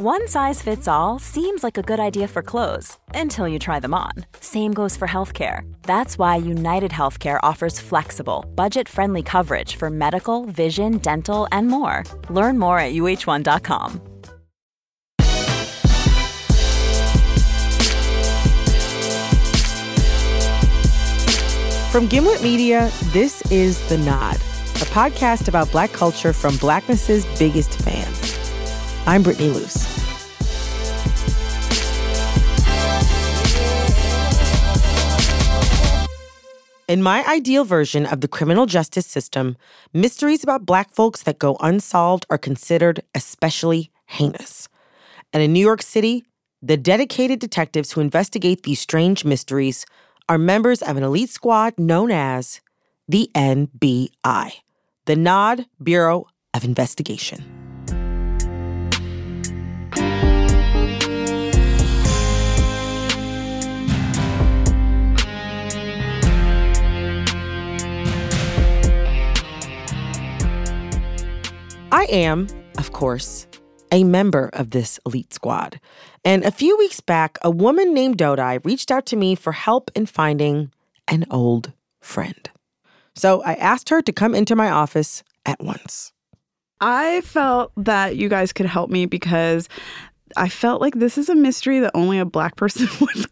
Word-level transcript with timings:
One 0.00 0.28
size 0.28 0.62
fits 0.62 0.86
all 0.86 1.18
seems 1.18 1.64
like 1.64 1.76
a 1.76 1.82
good 1.82 1.98
idea 1.98 2.28
for 2.28 2.40
clothes 2.40 2.96
until 3.16 3.48
you 3.48 3.58
try 3.58 3.80
them 3.80 3.94
on. 3.94 4.12
Same 4.38 4.72
goes 4.72 4.96
for 4.96 5.08
healthcare. 5.08 5.62
That's 5.82 6.16
why 6.16 6.36
United 6.36 6.92
Healthcare 6.92 7.40
offers 7.42 7.80
flexible, 7.80 8.46
budget 8.54 8.88
friendly 8.88 9.24
coverage 9.24 9.74
for 9.74 9.90
medical, 9.90 10.44
vision, 10.44 10.98
dental, 10.98 11.48
and 11.50 11.66
more. 11.66 12.04
Learn 12.30 12.60
more 12.60 12.78
at 12.78 12.94
uh1.com. 12.94 14.00
From 21.90 22.06
Gimlet 22.06 22.40
Media, 22.40 22.88
this 23.06 23.42
is 23.50 23.80
The 23.88 23.98
Nod, 23.98 24.36
a 24.36 24.86
podcast 24.94 25.48
about 25.48 25.72
Black 25.72 25.90
culture 25.92 26.32
from 26.32 26.56
Blackness's 26.58 27.26
biggest 27.36 27.82
fans. 27.82 28.47
I'm 29.08 29.22
Brittany 29.22 29.48
Luce. 29.48 29.88
In 36.88 37.02
my 37.02 37.24
ideal 37.26 37.64
version 37.64 38.04
of 38.04 38.20
the 38.20 38.28
criminal 38.28 38.66
justice 38.66 39.06
system, 39.06 39.56
mysteries 39.94 40.42
about 40.42 40.66
Black 40.66 40.90
folks 40.90 41.22
that 41.22 41.38
go 41.38 41.56
unsolved 41.60 42.26
are 42.28 42.36
considered 42.36 43.00
especially 43.14 43.90
heinous. 44.04 44.68
And 45.32 45.42
in 45.42 45.54
New 45.54 45.64
York 45.64 45.80
City, 45.80 46.26
the 46.60 46.76
dedicated 46.76 47.38
detectives 47.38 47.92
who 47.92 48.02
investigate 48.02 48.64
these 48.64 48.78
strange 48.78 49.24
mysteries 49.24 49.86
are 50.28 50.36
members 50.36 50.82
of 50.82 50.98
an 50.98 51.02
elite 51.02 51.30
squad 51.30 51.78
known 51.78 52.10
as 52.10 52.60
the 53.08 53.30
NBI, 53.34 54.52
the 55.06 55.16
Nod 55.16 55.64
Bureau 55.82 56.26
of 56.52 56.62
Investigation. 56.62 57.57
I 71.90 72.04
am, 72.04 72.46
of 72.76 72.92
course, 72.92 73.46
a 73.90 74.04
member 74.04 74.50
of 74.52 74.70
this 74.72 75.00
elite 75.06 75.32
squad. 75.32 75.80
And 76.24 76.44
a 76.44 76.50
few 76.50 76.76
weeks 76.76 77.00
back, 77.00 77.38
a 77.42 77.50
woman 77.50 77.94
named 77.94 78.18
Dodai 78.18 78.62
reached 78.64 78.90
out 78.90 79.06
to 79.06 79.16
me 79.16 79.34
for 79.34 79.52
help 79.52 79.90
in 79.94 80.04
finding 80.04 80.70
an 81.06 81.24
old 81.30 81.72
friend. 82.00 82.50
So 83.14 83.42
I 83.42 83.54
asked 83.54 83.88
her 83.88 84.02
to 84.02 84.12
come 84.12 84.34
into 84.34 84.54
my 84.54 84.70
office 84.70 85.22
at 85.46 85.60
once. 85.62 86.12
I 86.80 87.22
felt 87.22 87.72
that 87.76 88.16
you 88.16 88.28
guys 88.28 88.52
could 88.52 88.66
help 88.66 88.90
me 88.90 89.06
because 89.06 89.68
I 90.36 90.50
felt 90.50 90.82
like 90.82 90.94
this 90.94 91.16
is 91.16 91.30
a 91.30 91.34
mystery 91.34 91.80
that 91.80 91.92
only 91.94 92.18
a 92.18 92.26
black 92.26 92.56
person 92.56 92.86
would. 93.00 93.26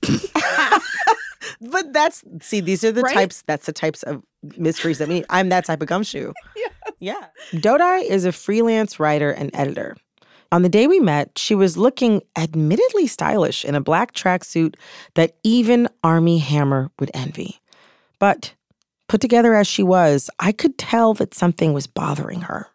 But 1.61 1.93
that's 1.93 2.25
see, 2.41 2.61
these 2.61 2.85
are 2.85 2.93
the 2.93 3.03
Right? 3.03 3.15
types. 3.15 3.43
That's 3.47 3.67
the 3.67 3.73
types 3.73 4.03
of 4.05 4.23
mysteries 4.57 4.99
that 4.99 5.09
me. 5.09 5.25
I'm 5.31 5.49
that 5.51 5.65
type 5.65 5.83
of 5.83 5.89
gumshoe. 5.89 6.33
Yeah. 6.99 7.27
Dodai 7.53 8.05
is 8.09 8.25
a 8.25 8.33
freelance 8.33 8.99
writer 8.99 9.31
and 9.31 9.51
editor. 9.53 9.97
On 10.51 10.63
the 10.63 10.69
day 10.71 10.87
we 10.87 10.99
met, 10.99 11.37
she 11.37 11.55
was 11.55 11.77
looking 11.77 12.23
admittedly 12.39 13.07
stylish 13.07 13.67
in 13.67 13.75
a 13.75 13.83
black 13.83 14.15
tracksuit 14.15 14.77
that 15.15 15.37
even 15.45 15.89
Armie 16.03 16.39
Hammer 16.39 16.91
would 16.99 17.11
envy. 17.13 17.61
But 18.19 18.55
put 19.09 19.21
together 19.21 19.55
as 19.55 19.67
she 19.67 19.83
was, 19.83 20.31
I 20.41 20.53
could 20.53 20.79
tell 20.79 21.13
that 21.15 21.35
something 21.35 21.75
was 21.75 21.87
bothering 21.87 22.43
her. 22.43 22.69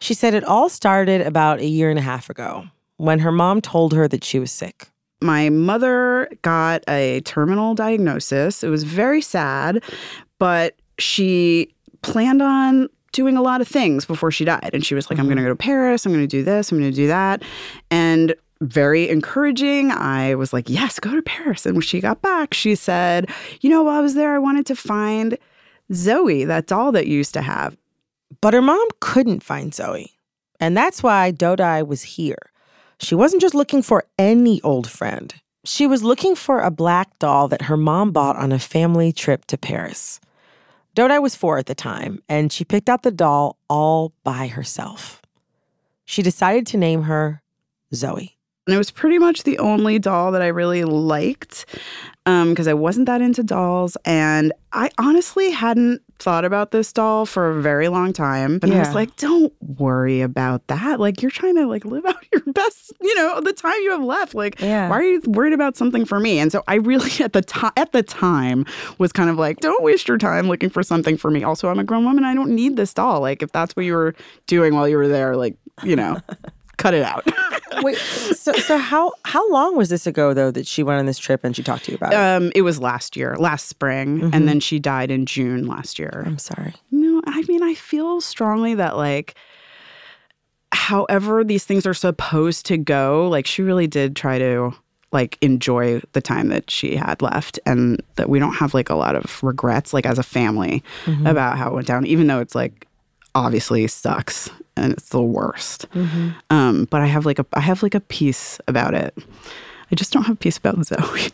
She 0.00 0.12
said 0.12 0.34
it 0.34 0.44
all 0.44 0.68
started 0.68 1.22
about 1.22 1.60
a 1.60 1.66
year 1.66 1.88
and 1.88 1.98
a 1.98 2.02
half 2.02 2.28
ago 2.28 2.66
when 2.98 3.20
her 3.20 3.32
mom 3.32 3.62
told 3.62 3.94
her 3.94 4.06
that 4.08 4.22
she 4.24 4.38
was 4.38 4.52
sick. 4.52 4.88
My 5.22 5.48
mother 5.48 6.28
got 6.42 6.84
a 6.88 7.20
terminal 7.22 7.74
diagnosis. 7.74 8.62
It 8.62 8.68
was 8.68 8.84
very 8.84 9.22
sad, 9.22 9.82
but 10.38 10.74
she 10.98 11.72
planned 12.02 12.42
on 12.42 12.88
doing 13.12 13.36
a 13.36 13.42
lot 13.42 13.60
of 13.60 13.68
things 13.68 14.04
before 14.04 14.30
she 14.30 14.44
died. 14.44 14.70
And 14.74 14.84
she 14.84 14.94
was 14.94 15.08
like, 15.08 15.18
I'm 15.18 15.24
going 15.24 15.36
to 15.36 15.42
mm-hmm. 15.42 15.48
go 15.48 15.54
to 15.54 15.62
Paris. 15.62 16.04
I'm 16.04 16.12
going 16.12 16.22
to 16.22 16.26
do 16.26 16.42
this. 16.42 16.70
I'm 16.70 16.78
going 16.78 16.90
to 16.90 16.96
do 16.96 17.06
that. 17.06 17.42
And 17.90 18.34
very 18.60 19.08
encouraging. 19.08 19.90
I 19.90 20.34
was 20.34 20.52
like, 20.52 20.68
yes, 20.68 20.98
go 20.98 21.14
to 21.14 21.22
Paris. 21.22 21.66
And 21.66 21.74
when 21.74 21.82
she 21.82 22.00
got 22.00 22.22
back, 22.22 22.54
she 22.54 22.74
said, 22.74 23.30
you 23.60 23.70
know, 23.70 23.82
while 23.82 23.98
I 23.98 24.00
was 24.00 24.14
there, 24.14 24.34
I 24.34 24.38
wanted 24.38 24.66
to 24.66 24.76
find 24.76 25.36
Zoe, 25.92 26.44
that 26.44 26.66
doll 26.66 26.92
that 26.92 27.06
you 27.06 27.16
used 27.16 27.34
to 27.34 27.42
have. 27.42 27.76
But 28.40 28.54
her 28.54 28.62
mom 28.62 28.86
couldn't 29.00 29.42
find 29.42 29.74
Zoe. 29.74 30.12
And 30.58 30.76
that's 30.76 31.02
why 31.02 31.32
Dodai 31.32 31.86
was 31.86 32.02
here. 32.02 32.50
She 33.00 33.14
wasn't 33.14 33.42
just 33.42 33.54
looking 33.54 33.82
for 33.82 34.04
any 34.18 34.60
old 34.62 34.88
friend. 34.88 35.34
She 35.64 35.86
was 35.86 36.02
looking 36.02 36.34
for 36.34 36.60
a 36.60 36.70
black 36.70 37.18
doll 37.18 37.48
that 37.48 37.62
her 37.62 37.76
mom 37.76 38.12
bought 38.12 38.36
on 38.36 38.52
a 38.52 38.58
family 38.58 39.12
trip 39.12 39.44
to 39.46 39.58
Paris. 39.58 40.20
Dodai 40.94 41.20
was 41.20 41.34
four 41.34 41.58
at 41.58 41.66
the 41.66 41.74
time, 41.74 42.22
and 42.28 42.52
she 42.52 42.64
picked 42.64 42.88
out 42.88 43.02
the 43.02 43.10
doll 43.10 43.58
all 43.68 44.12
by 44.24 44.46
herself. 44.46 45.20
She 46.04 46.22
decided 46.22 46.66
to 46.68 46.78
name 46.78 47.02
her 47.02 47.42
Zoe. 47.92 48.35
And 48.66 48.74
it 48.74 48.78
was 48.78 48.90
pretty 48.90 49.18
much 49.18 49.44
the 49.44 49.58
only 49.58 49.98
doll 50.00 50.32
that 50.32 50.42
I 50.42 50.48
really 50.48 50.82
liked 50.82 51.66
um, 52.26 52.50
because 52.50 52.66
I 52.66 52.74
wasn't 52.74 53.06
that 53.06 53.20
into 53.20 53.44
dolls. 53.44 53.96
And 54.04 54.52
I 54.72 54.90
honestly 54.98 55.50
hadn't 55.52 56.02
thought 56.18 56.44
about 56.44 56.72
this 56.72 56.92
doll 56.92 57.26
for 57.26 57.50
a 57.50 57.62
very 57.62 57.86
long 57.86 58.12
time. 58.12 58.58
But 58.58 58.70
I 58.70 58.78
was 58.80 58.92
like, 58.94 59.14
don't 59.16 59.52
worry 59.78 60.20
about 60.20 60.66
that. 60.66 60.98
Like, 60.98 61.22
you're 61.22 61.30
trying 61.30 61.54
to 61.56 61.66
like 61.68 61.84
live 61.84 62.04
out 62.06 62.16
your 62.32 62.42
best, 62.52 62.92
you 63.00 63.14
know, 63.14 63.40
the 63.40 63.52
time 63.52 63.76
you 63.82 63.92
have 63.92 64.02
left. 64.02 64.34
Like, 64.34 64.60
Yeah. 64.60 64.88
why 64.88 64.98
are 64.98 65.04
you 65.04 65.20
worried 65.26 65.52
about 65.52 65.76
something 65.76 66.04
for 66.04 66.18
me? 66.18 66.40
And 66.40 66.50
so 66.50 66.64
I 66.66 66.76
really 66.76 67.10
at 67.20 67.34
the 67.34 67.42
time 67.42 67.72
at 67.76 67.92
the 67.92 68.02
time 68.02 68.64
was 68.98 69.12
kind 69.12 69.30
of 69.30 69.36
like, 69.36 69.60
don't 69.60 69.84
waste 69.84 70.08
your 70.08 70.18
time 70.18 70.48
looking 70.48 70.70
for 70.70 70.82
something 70.82 71.16
for 71.16 71.30
me. 71.30 71.44
Also, 71.44 71.68
I'm 71.68 71.78
a 71.78 71.84
grown 71.84 72.04
woman. 72.04 72.24
I 72.24 72.34
don't 72.34 72.50
need 72.50 72.76
this 72.76 72.92
doll. 72.92 73.20
Like, 73.20 73.42
if 73.44 73.52
that's 73.52 73.76
what 73.76 73.84
you 73.84 73.94
were 73.94 74.16
doing 74.48 74.74
while 74.74 74.88
you 74.88 74.96
were 74.96 75.06
there, 75.08 75.36
like, 75.36 75.56
you 75.84 75.94
know, 75.94 76.20
cut 76.78 76.94
it 76.94 77.04
out. 77.04 77.24
Wait, 77.82 77.96
so 77.98 78.52
so 78.52 78.78
how 78.78 79.12
how 79.24 79.48
long 79.50 79.76
was 79.76 79.88
this 79.88 80.06
ago 80.06 80.32
though 80.34 80.50
that 80.50 80.66
she 80.66 80.82
went 80.82 80.98
on 81.00 81.06
this 81.06 81.18
trip 81.18 81.42
and 81.44 81.54
she 81.56 81.62
talked 81.62 81.84
to 81.84 81.92
you 81.92 81.96
about 81.96 82.12
it? 82.12 82.16
Um, 82.16 82.52
it 82.54 82.62
was 82.62 82.80
last 82.80 83.16
year, 83.16 83.36
last 83.38 83.66
spring, 83.68 84.20
Mm-hmm. 84.20 84.30
and 84.34 84.48
then 84.48 84.60
she 84.60 84.78
died 84.78 85.10
in 85.10 85.26
June 85.26 85.66
last 85.66 85.98
year. 85.98 86.22
I'm 86.26 86.38
sorry. 86.38 86.74
No, 86.90 87.20
I 87.26 87.42
mean, 87.48 87.62
I 87.62 87.74
feel 87.74 88.20
strongly 88.20 88.74
that 88.74 88.96
like, 88.96 89.34
however 90.72 91.44
these 91.44 91.64
things 91.64 91.86
are 91.86 91.94
supposed 91.94 92.66
to 92.66 92.76
go, 92.76 93.28
like 93.28 93.46
she 93.46 93.62
really 93.62 93.86
did 93.86 94.16
try 94.16 94.38
to 94.38 94.72
like 95.12 95.38
enjoy 95.40 96.00
the 96.12 96.20
time 96.20 96.48
that 96.48 96.70
she 96.70 96.96
had 96.96 97.22
left, 97.22 97.58
and 97.64 98.02
that 98.16 98.28
we 98.28 98.38
don't 98.38 98.54
have 98.54 98.74
like 98.74 98.90
a 98.90 98.94
lot 98.94 99.14
of 99.16 99.42
regrets, 99.42 99.94
like 99.94 100.04
as 100.06 100.18
a 100.18 100.22
family, 100.22 100.82
Mm-hmm. 101.04 101.26
about 101.26 101.56
how 101.58 101.68
it 101.68 101.74
went 101.74 101.86
down, 101.86 102.06
even 102.06 102.26
though 102.26 102.40
it's 102.40 102.54
like 102.54 102.86
obviously 103.36 103.86
sucks 103.86 104.50
and 104.76 104.92
it's 104.92 105.10
the 105.10 105.22
worst. 105.22 105.88
Mm-hmm. 105.92 106.30
Um, 106.50 106.86
but 106.90 107.00
I 107.02 107.06
have 107.06 107.26
like 107.26 107.38
a 107.38 107.46
I 107.52 107.60
have 107.60 107.82
like 107.82 107.94
a 107.94 108.00
piece 108.00 108.58
about 108.66 108.94
it. 108.94 109.16
I 109.90 109.94
just 109.94 110.12
don't 110.12 110.24
have 110.24 110.38
peace 110.40 110.58
about 110.58 110.84
Zoe. 110.84 111.30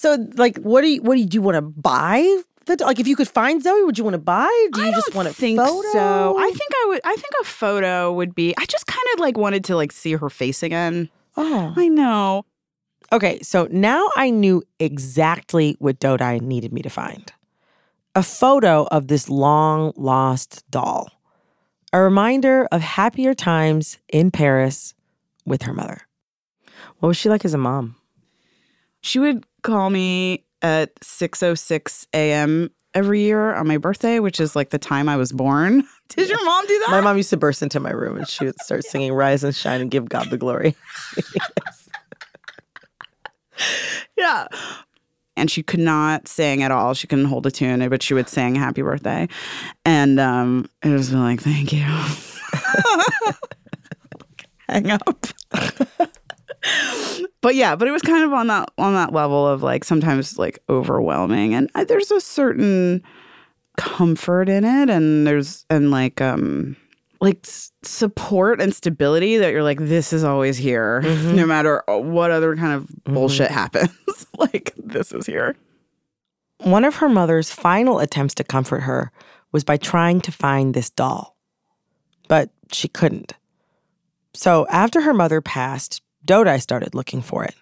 So 0.00 0.16
like 0.36 0.56
what 0.58 0.80
do 0.80 0.88
you 0.88 1.02
what 1.02 1.16
do 1.16 1.20
you, 1.20 1.26
do 1.26 1.34
you 1.36 1.42
want 1.42 1.56
to 1.56 1.62
buy? 1.62 2.22
The, 2.64 2.76
like 2.84 3.00
if 3.00 3.06
you 3.06 3.16
could 3.16 3.28
find 3.28 3.62
Zoe, 3.62 3.82
would 3.84 3.98
you 3.98 4.04
want 4.04 4.14
to 4.14 4.18
buy? 4.18 4.48
Do 4.72 4.80
you 4.80 4.88
I 4.88 4.92
just 4.92 5.14
want 5.14 5.28
a 5.28 5.34
think 5.34 5.58
photo? 5.58 5.92
so. 5.92 6.38
I 6.38 6.48
think 6.48 6.70
I 6.72 6.84
would. 6.88 7.00
I 7.04 7.16
think 7.16 7.32
a 7.40 7.44
photo 7.44 8.12
would 8.12 8.34
be. 8.34 8.54
I 8.56 8.64
just 8.64 8.86
kind 8.86 9.04
of 9.14 9.20
like 9.20 9.36
wanted 9.36 9.64
to 9.64 9.76
like 9.76 9.92
see 9.92 10.14
her 10.14 10.30
face 10.30 10.62
again. 10.62 11.10
Oh. 11.36 11.74
I 11.76 11.88
know. 11.88 12.46
Okay, 13.12 13.40
so 13.42 13.68
now 13.70 14.08
I 14.16 14.30
knew 14.30 14.62
exactly 14.78 15.76
what 15.80 15.98
Dodai 16.00 16.40
needed 16.40 16.72
me 16.72 16.80
to 16.80 16.90
find. 16.90 17.30
A 18.14 18.22
photo 18.22 18.86
of 18.90 19.06
this 19.06 19.28
long 19.28 19.92
lost 19.96 20.68
doll. 20.70 21.10
A 21.92 22.00
reminder 22.00 22.66
of 22.72 22.80
happier 22.80 23.34
times 23.34 23.98
in 24.08 24.30
Paris 24.30 24.94
with 25.46 25.62
her 25.62 25.72
mother. 25.72 26.00
What 26.98 27.08
was 27.08 27.16
she 27.16 27.28
like 27.28 27.44
as 27.44 27.54
a 27.54 27.58
mom? 27.58 27.96
She 29.00 29.18
would 29.18 29.44
call 29.62 29.90
me 29.90 30.44
at 30.60 30.90
six 31.02 31.42
oh 31.42 31.54
six 31.54 32.06
a.m. 32.12 32.70
every 32.94 33.22
year 33.22 33.54
on 33.54 33.68
my 33.68 33.78
birthday, 33.78 34.18
which 34.18 34.40
is 34.40 34.56
like 34.56 34.70
the 34.70 34.78
time 34.78 35.08
I 35.08 35.16
was 35.16 35.32
born. 35.32 35.84
Did 36.08 36.28
your 36.28 36.44
mom 36.44 36.66
do 36.66 36.78
that? 36.80 36.88
My 36.90 37.00
mom 37.00 37.16
used 37.16 37.30
to 37.30 37.36
burst 37.36 37.62
into 37.62 37.78
my 37.78 37.90
room 37.90 38.16
and 38.16 38.28
she 38.28 38.44
would 38.44 38.60
start 38.60 38.84
singing 38.88 39.12
Rise 39.12 39.44
and 39.44 39.54
Shine 39.54 39.80
and 39.80 39.90
Give 39.90 40.08
God 40.08 40.30
the 40.30 40.36
Glory. 40.36 40.74
yeah. 44.18 44.48
And 45.40 45.50
she 45.50 45.62
could 45.62 45.80
not 45.80 46.28
sing 46.28 46.62
at 46.62 46.70
all. 46.70 46.94
She 46.94 47.06
couldn't 47.06 47.24
hold 47.24 47.46
a 47.46 47.50
tune, 47.50 47.88
but 47.88 48.02
she 48.02 48.14
would 48.14 48.28
sing 48.28 48.54
happy 48.54 48.82
birthday. 48.82 49.26
And 49.84 50.20
um, 50.20 50.68
it 50.82 50.90
was 50.90 51.12
like, 51.12 51.40
thank 51.40 51.72
you. 51.72 51.82
Hang 54.68 54.90
up. 54.90 55.26
but 57.40 57.54
yeah, 57.54 57.74
but 57.74 57.88
it 57.88 57.90
was 57.90 58.02
kind 58.02 58.22
of 58.24 58.32
on 58.32 58.46
that 58.48 58.70
on 58.78 58.94
that 58.94 59.12
level 59.12 59.46
of 59.48 59.62
like 59.62 59.84
sometimes 59.84 60.38
like 60.38 60.58
overwhelming. 60.68 61.54
And 61.54 61.70
I, 61.74 61.84
there's 61.84 62.10
a 62.10 62.20
certain 62.20 63.02
comfort 63.76 64.48
in 64.48 64.64
it 64.64 64.90
and 64.90 65.26
there's 65.26 65.64
and 65.70 65.90
like 65.90 66.20
um 66.20 66.76
like 67.20 67.40
s- 67.44 67.72
support 67.82 68.60
and 68.60 68.74
stability 68.74 69.36
that 69.36 69.52
you're 69.52 69.62
like 69.62 69.78
this 69.78 70.12
is 70.12 70.24
always 70.24 70.56
here 70.56 71.02
mm-hmm. 71.02 71.36
no 71.36 71.46
matter 71.46 71.88
uh, 71.90 71.98
what 71.98 72.30
other 72.30 72.56
kind 72.56 72.72
of 72.72 72.84
mm-hmm. 72.84 73.14
bullshit 73.14 73.50
happens 73.50 74.26
like 74.38 74.72
this 74.76 75.12
is 75.12 75.26
here 75.26 75.56
One 76.62 76.84
of 76.84 76.96
her 76.96 77.08
mother's 77.08 77.50
final 77.50 78.00
attempts 78.00 78.34
to 78.34 78.44
comfort 78.44 78.80
her 78.80 79.10
was 79.50 79.64
by 79.64 79.78
trying 79.78 80.20
to 80.22 80.32
find 80.32 80.74
this 80.74 80.90
doll. 80.90 81.36
But 82.28 82.50
she 82.70 82.86
couldn't. 82.86 83.32
So 84.34 84.66
after 84.68 85.00
her 85.00 85.14
mother 85.14 85.40
passed, 85.40 86.02
Dodai 86.26 86.60
started 86.60 86.94
looking 86.94 87.22
for 87.22 87.44
it. 87.44 87.54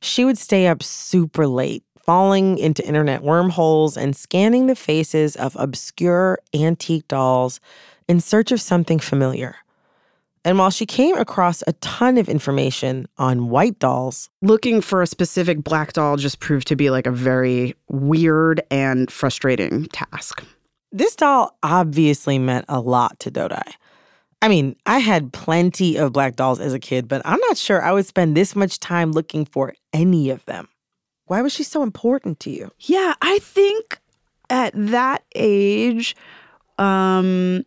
She 0.00 0.24
would 0.26 0.36
stay 0.36 0.66
up 0.66 0.82
super 0.82 1.46
late, 1.46 1.82
falling 2.04 2.58
into 2.58 2.86
internet 2.86 3.22
wormholes 3.22 3.96
and 3.96 4.14
scanning 4.14 4.66
the 4.66 4.76
faces 4.76 5.36
of 5.36 5.56
obscure 5.58 6.38
antique 6.54 7.08
dolls 7.08 7.60
in 8.08 8.20
search 8.20 8.52
of 8.52 8.60
something 8.60 8.98
familiar. 8.98 9.56
And 10.44 10.58
while 10.58 10.70
she 10.70 10.84
came 10.84 11.16
across 11.16 11.62
a 11.66 11.72
ton 11.74 12.18
of 12.18 12.28
information 12.28 13.06
on 13.16 13.48
white 13.48 13.78
dolls, 13.78 14.28
looking 14.42 14.82
for 14.82 15.00
a 15.00 15.06
specific 15.06 15.64
black 15.64 15.94
doll 15.94 16.16
just 16.16 16.38
proved 16.38 16.68
to 16.68 16.76
be 16.76 16.90
like 16.90 17.06
a 17.06 17.10
very 17.10 17.74
weird 17.88 18.62
and 18.70 19.10
frustrating 19.10 19.86
task 19.86 20.44
This 20.92 21.16
doll 21.16 21.56
obviously 21.62 22.38
meant 22.38 22.66
a 22.68 22.78
lot 22.78 23.18
to 23.20 23.30
Dodai. 23.30 23.72
I 24.42 24.48
mean, 24.48 24.76
I 24.84 24.98
had 24.98 25.32
plenty 25.32 25.96
of 25.96 26.12
black 26.12 26.36
dolls 26.36 26.60
as 26.60 26.74
a 26.74 26.78
kid, 26.78 27.08
but 27.08 27.22
I'm 27.24 27.40
not 27.40 27.56
sure 27.56 27.80
I 27.82 27.92
would 27.92 28.04
spend 28.04 28.36
this 28.36 28.54
much 28.54 28.78
time 28.78 29.12
looking 29.12 29.46
for 29.46 29.72
any 29.94 30.28
of 30.28 30.44
them. 30.44 30.68
Why 31.24 31.40
was 31.40 31.54
she 31.54 31.62
so 31.62 31.82
important 31.82 32.38
to 32.40 32.50
you? 32.50 32.70
Yeah, 32.80 33.14
I 33.22 33.38
think 33.38 33.98
at 34.50 34.72
that 34.74 35.24
age, 35.34 36.14
um, 36.76 37.64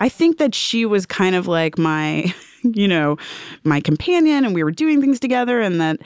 I 0.00 0.08
think 0.08 0.38
that 0.38 0.54
she 0.54 0.84
was 0.86 1.06
kind 1.06 1.36
of 1.36 1.46
like 1.46 1.78
my, 1.78 2.34
you 2.62 2.88
know, 2.88 3.16
my 3.62 3.80
companion, 3.80 4.44
and 4.44 4.54
we 4.54 4.64
were 4.64 4.72
doing 4.72 5.00
things 5.00 5.20
together, 5.20 5.60
and 5.60 5.80
that 5.80 6.00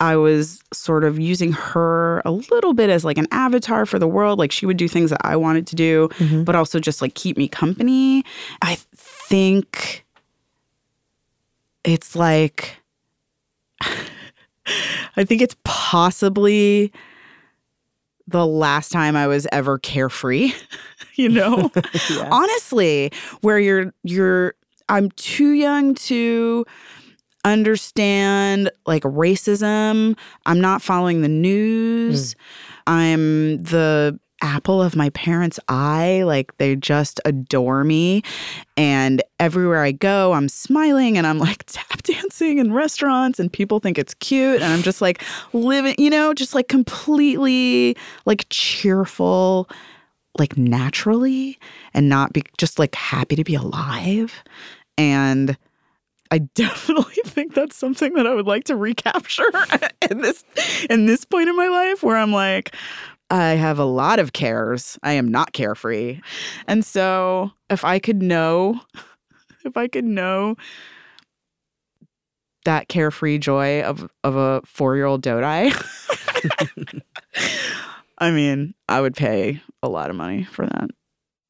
I 0.00 0.16
was 0.16 0.60
sort 0.72 1.04
of 1.04 1.20
using 1.20 1.52
her 1.52 2.20
a 2.24 2.32
little 2.32 2.74
bit 2.74 2.90
as 2.90 3.04
like 3.04 3.18
an 3.18 3.28
avatar 3.30 3.86
for 3.86 3.98
the 3.98 4.08
world. 4.08 4.38
Like 4.38 4.50
she 4.50 4.66
would 4.66 4.76
do 4.76 4.88
things 4.88 5.10
that 5.10 5.20
I 5.24 5.36
wanted 5.36 5.66
to 5.68 5.76
do, 5.76 6.08
mm-hmm. 6.14 6.42
but 6.42 6.56
also 6.56 6.80
just 6.80 7.00
like 7.00 7.14
keep 7.14 7.36
me 7.36 7.46
company. 7.46 8.24
I 8.60 8.76
think 8.96 10.04
it's 11.84 12.16
like, 12.16 12.76
I 15.16 15.24
think 15.24 15.42
it's 15.42 15.56
possibly 15.64 16.92
the 18.26 18.46
last 18.46 18.90
time 18.90 19.16
I 19.16 19.26
was 19.26 19.46
ever 19.52 19.78
carefree, 19.78 20.52
you 21.14 21.28
know? 21.28 21.70
Honestly, 22.30 23.12
where 23.40 23.58
you're 23.58 23.92
you're 24.02 24.54
I'm 24.88 25.10
too 25.12 25.52
young 25.52 25.94
to 25.94 26.64
understand 27.44 28.70
like 28.86 29.02
racism. 29.02 30.16
I'm 30.46 30.60
not 30.60 30.82
following 30.82 31.22
the 31.22 31.28
news. 31.28 32.34
Mm. 32.34 32.38
I'm 32.86 33.62
the 33.62 34.18
apple 34.44 34.82
of 34.82 34.94
my 34.94 35.08
parents' 35.10 35.58
eye. 35.68 36.22
Like 36.24 36.56
they 36.58 36.76
just 36.76 37.20
adore 37.24 37.82
me. 37.82 38.22
And 38.76 39.22
everywhere 39.40 39.82
I 39.82 39.92
go, 39.92 40.34
I'm 40.34 40.48
smiling 40.48 41.18
and 41.18 41.26
I'm 41.26 41.38
like 41.38 41.64
tap 41.66 42.02
dancing 42.02 42.58
in 42.58 42.72
restaurants 42.72 43.40
and 43.40 43.52
people 43.52 43.80
think 43.80 43.98
it's 43.98 44.14
cute. 44.14 44.60
And 44.62 44.72
I'm 44.72 44.82
just 44.82 45.00
like 45.00 45.24
living, 45.52 45.94
you 45.98 46.10
know, 46.10 46.34
just 46.34 46.54
like 46.54 46.68
completely 46.68 47.96
like 48.26 48.46
cheerful, 48.50 49.68
like 50.38 50.56
naturally 50.56 51.58
and 51.94 52.08
not 52.08 52.32
be 52.32 52.44
just 52.58 52.78
like 52.78 52.94
happy 52.94 53.34
to 53.36 53.44
be 53.44 53.54
alive. 53.54 54.44
And 54.98 55.56
I 56.30 56.38
definitely 56.54 57.22
think 57.24 57.54
that's 57.54 57.76
something 57.76 58.12
that 58.14 58.26
I 58.26 58.34
would 58.34 58.46
like 58.46 58.64
to 58.64 58.76
recapture 58.76 59.50
in 60.10 60.20
this 60.20 60.44
in 60.90 61.06
this 61.06 61.24
point 61.24 61.48
in 61.48 61.56
my 61.56 61.68
life 61.68 62.02
where 62.02 62.16
I'm 62.16 62.32
like 62.32 62.74
I 63.34 63.54
have 63.54 63.80
a 63.80 63.84
lot 63.84 64.20
of 64.20 64.32
cares. 64.32 64.96
I 65.02 65.14
am 65.14 65.26
not 65.26 65.52
carefree. 65.52 66.20
And 66.68 66.84
so 66.84 67.50
if 67.68 67.84
I 67.84 67.98
could 67.98 68.22
know 68.22 68.80
if 69.64 69.76
I 69.76 69.88
could 69.88 70.04
know 70.04 70.54
that 72.64 72.88
carefree 72.88 73.38
joy 73.38 73.82
of 73.82 74.08
of 74.22 74.36
a 74.36 74.62
4-year-old 74.62 75.22
dodai 75.22 75.72
I 78.18 78.30
mean, 78.30 78.74
I 78.88 79.00
would 79.00 79.16
pay 79.16 79.60
a 79.82 79.88
lot 79.88 80.10
of 80.10 80.16
money 80.16 80.44
for 80.44 80.66
that. 80.66 80.90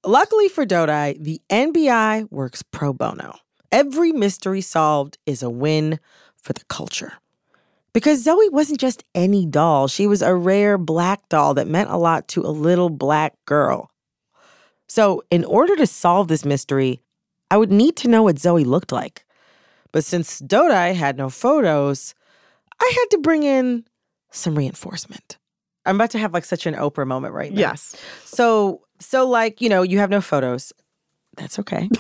Luckily 0.07 0.49
for 0.49 0.65
Dodai, 0.65 1.23
the 1.23 1.43
NBI 1.51 2.31
works 2.33 2.63
pro 2.63 2.95
bono. 2.95 3.37
Every 3.71 4.13
mystery 4.13 4.63
solved 4.63 5.19
is 5.27 5.43
a 5.43 5.51
win 5.51 6.01
for 6.37 6.55
the 6.55 6.65
culture. 6.71 7.13
Because 7.95 8.25
Zoe 8.25 8.49
wasn't 8.51 8.81
just 8.81 9.05
any 9.15 9.47
doll, 9.47 9.87
she 9.89 10.07
was 10.07 10.21
a 10.21 10.35
rare 10.35 10.77
black 10.77 11.29
doll 11.29 11.55
that 11.55 11.69
meant 11.69 11.91
a 11.91 11.97
lot 11.97 12.27
to 12.29 12.43
a 12.43 12.51
little 12.51 12.91
black 12.91 13.35
girl. 13.47 13.91
So, 14.89 15.23
in 15.31 15.45
order 15.45 15.77
to 15.77 15.87
solve 15.87 16.29
this 16.29 16.45
mystery, 16.45 17.01
I 17.51 17.57
would 17.57 17.73
need 17.73 17.97
to 17.97 18.09
know 18.09 18.25
what 18.25 18.39
Zoe 18.39 18.65
looked 18.65 18.93
like. 18.93 19.25
But 19.93 20.05
since 20.05 20.43
Dodai 20.43 20.95
had 20.95 21.17
no 21.17 21.31
photos, 21.31 22.15
I 22.81 22.93
had 22.95 23.07
to 23.13 23.19
bring 23.19 23.45
in 23.45 23.85
some 24.33 24.57
reinforcement. 24.57 25.39
I'm 25.87 25.95
about 25.97 26.11
to 26.11 26.19
have 26.19 26.35
like 26.35 26.45
such 26.45 26.67
an 26.67 26.75
Oprah 26.75 27.07
moment 27.07 27.33
right 27.33 27.53
now. 27.53 27.61
Yes. 27.61 27.95
So, 28.25 28.83
so 28.99 29.29
like, 29.29 29.61
you 29.61 29.69
know, 29.69 29.83
you 29.83 29.99
have 29.99 30.11
no 30.11 30.21
photos. 30.21 30.73
That's 31.37 31.59
okay. 31.61 31.89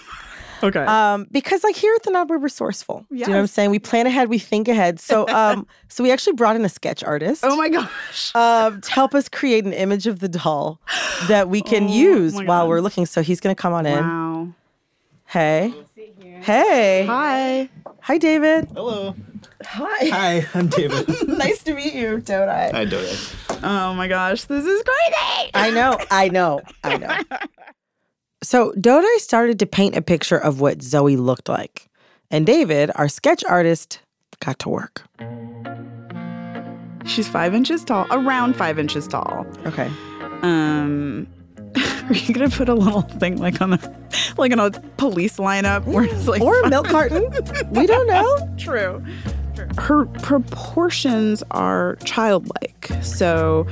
Okay. 0.65 0.81
Um, 0.81 1.27
because 1.31 1.63
like 1.63 1.77
here 1.77 1.95
at 1.95 2.03
the 2.05 2.11
Nod, 2.11 2.31
we're 2.31 2.39
resourceful. 2.39 3.05
Do 3.11 3.17
you 3.17 3.27
know 3.27 3.33
what 3.33 3.39
I'm 3.41 3.47
saying? 3.47 3.71
We 3.71 3.79
plan 3.79 4.07
ahead, 4.07 4.29
we 4.31 4.39
think 4.39 4.67
ahead. 4.67 4.99
So, 4.99 5.29
um, 5.35 5.67
so 5.89 6.03
we 6.03 6.11
actually 6.11 6.33
brought 6.33 6.57
in 6.57 6.65
a 6.65 6.69
sketch 6.71 7.05
artist. 7.05 7.45
oh 7.45 7.55
my 7.57 7.69
gosh. 7.69 8.35
um, 8.35 8.81
to 8.81 8.91
help 8.91 9.15
us 9.15 9.29
create 9.29 9.65
an 9.67 9.75
image 9.75 10.07
of 10.07 10.21
the 10.21 10.29
doll 10.29 10.81
that 11.29 11.51
we 11.51 11.61
can 11.61 11.85
Oh 11.89 11.93
use 11.93 12.43
while 12.43 12.67
we're 12.67 12.81
looking. 12.81 13.05
So 13.05 13.23
he's 13.23 13.41
gonna 13.41 13.55
come 13.55 13.75
on 13.75 13.85
in. 13.85 13.99
Wow. 13.99 14.49
Hey. 15.27 15.75
Hey. 16.41 17.05
Hi. 17.07 17.69
Hi, 18.01 18.19
David. 18.19 18.69
Hello. 18.75 19.15
Hi. 19.65 20.09
Hi, 20.09 20.47
I'm 20.55 20.69
David. 20.69 21.29
nice 21.39 21.63
to 21.65 21.75
meet 21.75 21.95
you, 21.95 22.19
Dodai. 22.19 22.71
Hi, 22.73 22.85
Doda. 22.85 23.17
Oh 23.63 23.95
my 23.95 24.09
gosh, 24.09 24.45
this 24.45 24.65
is 24.65 24.83
crazy. 24.83 25.51
I 25.55 25.71
know, 25.71 25.99
I 26.11 26.29
know, 26.29 26.61
I 26.83 26.97
know. 26.99 27.17
So 28.45 28.73
Dodai 28.73 29.17
started 29.19 29.59
to 29.61 29.67
paint 29.67 29.97
a 29.97 30.03
picture 30.03 30.37
of 30.37 30.61
what 30.61 30.83
Zoe 30.83 31.17
looked 31.17 31.49
like. 31.49 31.89
And 32.31 32.45
David, 32.45 32.91
our 32.95 33.09
sketch 33.09 33.43
artist, 33.45 34.01
got 34.41 34.59
to 34.61 34.69
work. 34.69 35.03
She's 37.07 37.27
five 37.29 37.55
inches 37.55 37.85
tall, 37.85 38.07
around 38.11 38.55
five 38.57 38.79
inches 38.79 39.07
tall. 39.09 39.47
Okay. 39.67 39.91
Um, 40.43 41.27
are 41.77 42.15
you 42.15 42.35
gonna 42.35 42.51
put 42.51 42.69
a 42.69 42.75
little 42.75 43.03
thing 43.03 43.39
like 43.39 43.61
on 43.61 43.71
the 43.71 43.95
like 44.37 44.53
on 44.53 44.61
a 44.61 44.71
police 44.99 45.39
lineup 45.39 45.85
where 45.87 46.05
it's 46.05 46.27
like 46.29 46.43
Or 46.43 46.61
a 46.61 46.69
milk 46.69 46.89
carton. 46.89 47.29
We 47.71 47.87
don't 47.87 48.07
know. 48.07 48.55
True. 48.59 49.03
True. 49.55 49.69
Her 49.79 50.07
proportions 50.07 51.43
are 51.51 51.97
childlike. 52.05 52.91
So 53.03 53.67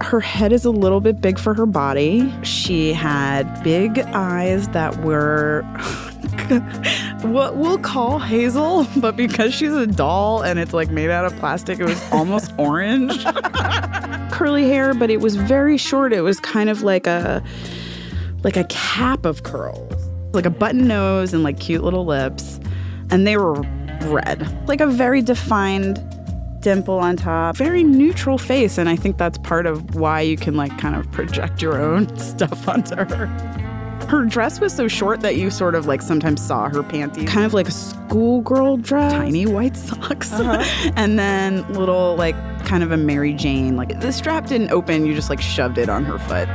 her 0.00 0.20
head 0.20 0.52
is 0.52 0.64
a 0.64 0.70
little 0.70 1.00
bit 1.00 1.20
big 1.20 1.38
for 1.38 1.54
her 1.54 1.66
body. 1.66 2.32
She 2.42 2.92
had 2.92 3.62
big 3.62 3.98
eyes 3.98 4.68
that 4.68 4.96
were 5.02 5.62
what 7.22 7.56
we'll 7.56 7.78
call 7.78 8.18
hazel, 8.18 8.86
but 8.96 9.16
because 9.16 9.54
she's 9.54 9.72
a 9.72 9.86
doll 9.86 10.42
and 10.42 10.58
it's 10.58 10.72
like 10.72 10.90
made 10.90 11.10
out 11.10 11.24
of 11.24 11.36
plastic, 11.36 11.78
it 11.80 11.84
was 11.84 12.12
almost 12.12 12.52
orange. 12.58 13.24
Curly 14.32 14.68
hair, 14.68 14.94
but 14.94 15.10
it 15.10 15.20
was 15.20 15.36
very 15.36 15.76
short. 15.76 16.12
It 16.12 16.22
was 16.22 16.38
kind 16.40 16.70
of 16.70 16.82
like 16.82 17.06
a 17.06 17.42
like 18.44 18.56
a 18.56 18.64
cap 18.64 19.24
of 19.24 19.42
curls. 19.42 19.94
Like 20.32 20.46
a 20.46 20.50
button 20.50 20.86
nose 20.86 21.32
and 21.32 21.42
like 21.42 21.58
cute 21.58 21.82
little 21.82 22.04
lips. 22.04 22.60
And 23.10 23.26
they 23.26 23.36
were 23.36 23.62
red. 24.02 24.68
Like 24.68 24.80
a 24.80 24.86
very 24.86 25.22
defined 25.22 25.98
dimple 26.68 26.98
on 26.98 27.16
top. 27.16 27.56
Very 27.56 27.82
neutral 27.82 28.36
face. 28.36 28.76
And 28.76 28.90
I 28.90 28.96
think 28.96 29.16
that's 29.16 29.38
part 29.38 29.64
of 29.64 29.94
why 29.94 30.20
you 30.20 30.36
can 30.36 30.54
like 30.54 30.76
kind 30.76 30.94
of 30.94 31.10
project 31.12 31.62
your 31.62 31.80
own 31.80 32.14
stuff 32.18 32.68
onto 32.68 32.94
her. 32.94 33.26
Her 34.06 34.26
dress 34.26 34.60
was 34.60 34.74
so 34.74 34.86
short 34.86 35.20
that 35.20 35.36
you 35.36 35.50
sort 35.50 35.74
of 35.74 35.86
like 35.86 36.02
sometimes 36.02 36.46
saw 36.46 36.68
her 36.68 36.82
panties. 36.82 37.26
Kind 37.26 37.46
of 37.46 37.54
like 37.54 37.68
a 37.68 37.72
schoolgirl 37.72 38.76
dress. 38.76 39.12
Tiny 39.12 39.46
white 39.46 39.78
socks. 39.78 40.30
Uh-huh. 40.30 40.92
and 40.96 41.18
then 41.18 41.66
little 41.72 42.16
like 42.16 42.36
kind 42.66 42.82
of 42.82 42.92
a 42.92 42.98
Mary 42.98 43.32
Jane. 43.32 43.78
Like 43.78 43.98
the 44.00 44.12
strap 44.12 44.46
didn't 44.46 44.70
open, 44.70 45.06
you 45.06 45.14
just 45.14 45.30
like 45.30 45.40
shoved 45.40 45.78
it 45.78 45.88
on 45.88 46.04
her 46.04 46.18
foot. 46.18 46.48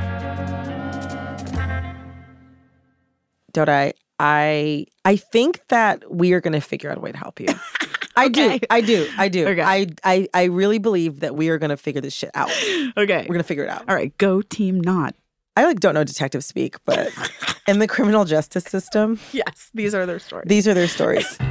Dodai, 3.52 3.94
I 4.20 4.86
I 5.06 5.16
think 5.16 5.68
that 5.70 6.14
we 6.14 6.34
are 6.34 6.42
going 6.42 6.54
to 6.54 6.62
figure 6.62 6.92
out 6.92 7.00
a 7.00 7.02
way 7.02 7.12
to 7.12 7.18
help 7.18 7.40
you. 7.40 7.48
I 8.16 8.28
do. 8.28 8.60
I 8.70 8.82
do. 8.82 9.08
I 9.18 9.28
do. 9.28 9.48
Okay. 9.48 9.62
I, 9.62 9.88
I 10.04 10.28
I 10.34 10.44
really 10.46 10.78
believe 10.78 11.22
that 11.22 11.36
we 11.36 11.50
are 11.50 11.58
going 11.58 11.72
to 11.72 11.78
figure 11.78 12.02
this 12.02 12.14
shit 12.14 12.32
out. 12.36 12.52
Okay. 12.96 13.22
We're 13.22 13.34
going 13.34 13.38
to 13.40 13.44
figure 13.44 13.64
it 13.64 13.70
out. 13.70 13.84
All 13.90 13.96
right, 13.96 14.16
go 14.18 14.42
team 14.42 14.80
Nod. 14.80 15.14
I 15.56 15.66
like 15.66 15.80
don't 15.80 15.94
know 15.94 16.04
detective 16.04 16.44
speak, 16.44 16.76
but 16.86 17.12
in 17.68 17.80
the 17.80 17.88
criminal 17.88 18.26
justice 18.26 18.64
system, 18.66 19.20
Yes, 19.32 19.70
these 19.74 19.94
are 19.96 20.06
their 20.06 20.20
stories. 20.20 20.46
these 20.48 20.68
are 20.68 20.74
their 20.74 20.88
stories. 20.88 21.38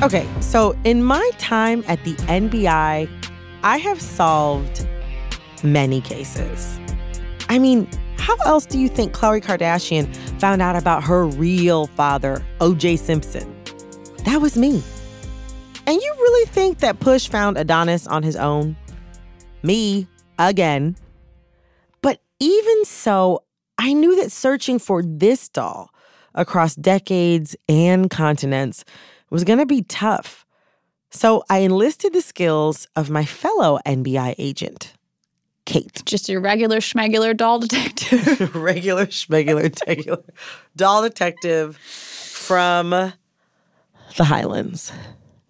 Okay, 0.00 0.28
so 0.40 0.76
in 0.84 1.02
my 1.02 1.28
time 1.38 1.82
at 1.88 2.02
the 2.04 2.14
NBI, 2.28 3.08
I 3.64 3.76
have 3.78 4.00
solved 4.00 4.86
many 5.62 6.00
cases. 6.00 6.78
I 7.48 7.58
mean, 7.58 7.88
how 8.18 8.36
else 8.44 8.66
do 8.66 8.78
you 8.78 8.88
think 8.88 9.12
Khloe 9.12 9.42
Kardashian 9.42 10.14
found 10.40 10.60
out 10.60 10.76
about 10.76 11.02
her 11.04 11.26
real 11.26 11.86
father, 11.88 12.44
OJ 12.60 12.98
Simpson? 12.98 13.54
That 14.24 14.40
was 14.40 14.56
me. 14.56 14.82
And 15.86 16.02
you 16.02 16.14
really 16.18 16.46
think 16.50 16.80
that 16.80 17.00
Push 17.00 17.28
found 17.28 17.56
Adonis 17.56 18.06
on 18.06 18.22
his 18.22 18.36
own? 18.36 18.76
Me, 19.62 20.06
again. 20.38 20.96
But 22.02 22.20
even 22.38 22.84
so, 22.84 23.44
I 23.78 23.94
knew 23.94 24.16
that 24.16 24.30
searching 24.30 24.78
for 24.78 25.02
this 25.02 25.48
doll 25.48 25.90
across 26.34 26.74
decades 26.74 27.56
and 27.68 28.10
continents 28.10 28.84
was 29.30 29.44
going 29.44 29.58
to 29.58 29.66
be 29.66 29.82
tough. 29.82 30.44
So 31.10 31.42
I 31.48 31.58
enlisted 31.60 32.12
the 32.12 32.20
skills 32.20 32.86
of 32.94 33.08
my 33.08 33.24
fellow 33.24 33.78
NBI 33.86 34.34
agent, 34.36 34.92
Kate. 35.68 36.02
Just 36.06 36.30
your 36.30 36.40
regular 36.40 36.78
schmegular 36.78 37.36
doll 37.36 37.58
detective. 37.58 38.54
Regular, 38.54 39.04
schmegular, 39.04 39.70
tegular 39.70 40.24
doll 40.74 41.02
detective 41.02 41.76
from 41.76 42.90
the 42.90 44.24
Highlands, 44.24 44.90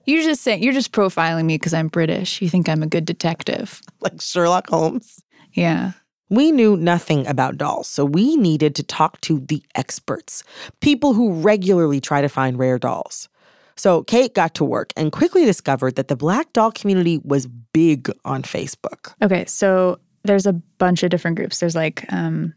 you're 0.07 0.25
just 0.25 0.43
saying 0.43 0.61
you're 0.61 0.73
just 0.73 0.91
profiling 0.91 1.45
me 1.45 1.55
because 1.55 1.73
I'm 1.73 1.87
British. 1.87 2.43
You 2.43 2.49
think 2.49 2.69
I'm 2.69 2.83
a 2.83 2.89
good 2.89 3.05
detective. 3.05 3.81
like 4.01 4.21
Sherlock 4.21 4.69
Holmes. 4.69 5.23
Yeah. 5.53 5.93
We 6.31 6.51
knew 6.51 6.77
nothing 6.77 7.25
about 7.29 7.57
dolls, 7.57 7.87
so 7.87 8.05
we 8.05 8.37
needed 8.37 8.75
to 8.75 8.83
talk 8.83 9.21
to 9.23 9.39
the 9.39 9.63
experts, 9.77 10.43
people 10.81 11.15
who 11.15 11.33
regularly 11.35 12.01
try 12.01 12.23
to 12.23 12.29
find 12.29 12.59
rare 12.59 12.79
dolls. 12.79 13.29
So 13.77 14.03
Kate 14.03 14.35
got 14.35 14.55
to 14.55 14.65
work 14.65 14.93
and 14.97 15.13
quickly 15.13 15.45
discovered 15.45 15.95
that 15.95 16.09
the 16.09 16.17
black 16.17 16.53
doll 16.53 16.73
community 16.73 17.19
was 17.25 17.47
big 17.47 18.11
on 18.25 18.43
Facebook. 18.43 19.15
Okay, 19.23 19.45
so 19.45 20.01
there's 20.25 20.47
a 20.47 20.53
bunch 20.53 21.03
of 21.03 21.11
different 21.11 21.37
groups. 21.37 21.61
There's 21.61 21.75
like 21.75 22.05
um, 22.13 22.55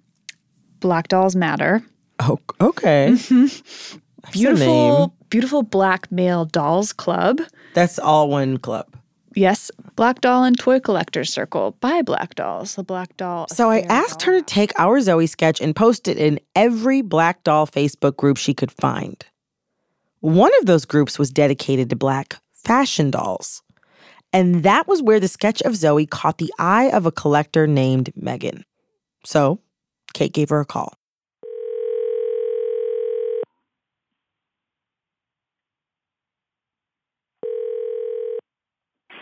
Black 0.80 1.08
Dolls 1.08 1.36
Matter. 1.36 1.84
Oh, 2.20 2.40
okay. 2.60 3.16
Name. 3.32 3.50
Beautiful, 4.32 5.16
beautiful 5.30 5.64
black 5.64 6.12
male 6.12 6.46
dolls 6.46 6.94
club. 6.94 7.42
That's 7.74 7.98
all 7.98 8.30
one 8.30 8.58
club. 8.58 8.86
Yes, 9.34 9.72
Black 9.96 10.22
Doll 10.22 10.44
and 10.44 10.60
Toy 10.60 10.80
Collectors 10.80 11.32
Circle 11.32 11.78
by 11.80 12.02
Black 12.02 12.36
Dolls. 12.36 12.76
The 12.76 12.84
Black 12.84 13.16
Doll. 13.18 13.48
So 13.48 13.70
I 13.70 13.80
asked 13.82 14.22
her 14.24 14.34
to 14.34 14.42
take 14.42 14.78
our 14.78 15.00
Zoe 15.00 15.26
sketch 15.26 15.62
and 15.62 15.76
post 15.76 16.08
it 16.08 16.18
in 16.18 16.40
every 16.56 17.02
black 17.02 17.44
doll 17.44 17.66
Facebook 17.66 18.18
group 18.18 18.38
she 18.38 18.54
could 18.54 18.72
find. 18.72 19.24
One 20.20 20.52
of 20.60 20.66
those 20.66 20.86
groups 20.86 21.18
was 21.18 21.32
dedicated 21.32 21.90
to 21.90 21.96
black 21.96 22.42
fashion 22.52 23.10
dolls. 23.10 23.64
And 24.34 24.64
that 24.64 24.88
was 24.88 25.02
where 25.02 25.20
the 25.20 25.28
sketch 25.28 25.62
of 25.64 25.76
Zoe 25.76 26.06
caught 26.06 26.38
the 26.38 26.54
eye 26.58 26.90
of 26.92 27.06
a 27.06 27.12
collector 27.12 27.68
named 27.68 28.12
Megan. 28.16 28.64
So 29.26 29.60
Kate 30.14 30.34
gave 30.34 30.50
her 30.50 30.60
a 30.62 30.66
call. 30.66 30.94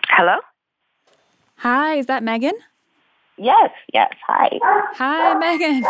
Hello? 0.10 0.38
Hi, 1.58 1.96
is 1.96 2.06
that 2.08 2.24
Megan? 2.24 2.54
Yes, 3.38 3.72
yes. 3.94 4.12
Hi. 4.28 4.50
Hi, 4.96 5.34
Megan. 5.36 5.84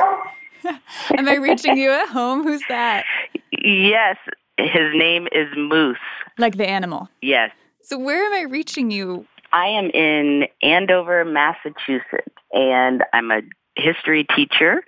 Am 1.17 1.27
I 1.27 1.35
reaching 1.35 1.77
you 1.77 1.89
at 1.91 2.09
home? 2.09 2.43
Who's 2.43 2.63
that? 2.69 3.05
Yes, 3.61 4.15
his 4.57 4.93
name 4.93 5.27
is 5.33 5.47
Moose. 5.57 5.97
Like 6.37 6.55
the 6.55 6.69
animal. 6.69 7.09
Yes. 7.21 7.51
So 7.89 7.97
where 7.97 8.23
am 8.23 8.33
I 8.33 8.41
reaching 8.41 8.91
you? 8.91 9.25
I 9.51 9.65
am 9.65 9.89
in 9.89 10.45
Andover, 10.61 11.25
Massachusetts, 11.25 12.35
and 12.53 13.03
I'm 13.13 13.31
a 13.31 13.41
history 13.75 14.27
teacher. 14.35 14.83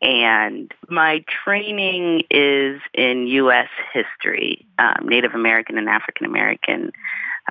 And 0.00 0.72
my 0.88 1.24
training 1.44 2.22
is 2.30 2.80
in 2.92 3.26
U.S. 3.26 3.66
history, 3.92 4.64
um, 4.78 5.08
Native 5.08 5.34
American 5.34 5.78
and 5.78 5.88
African 5.88 6.26
American 6.26 6.92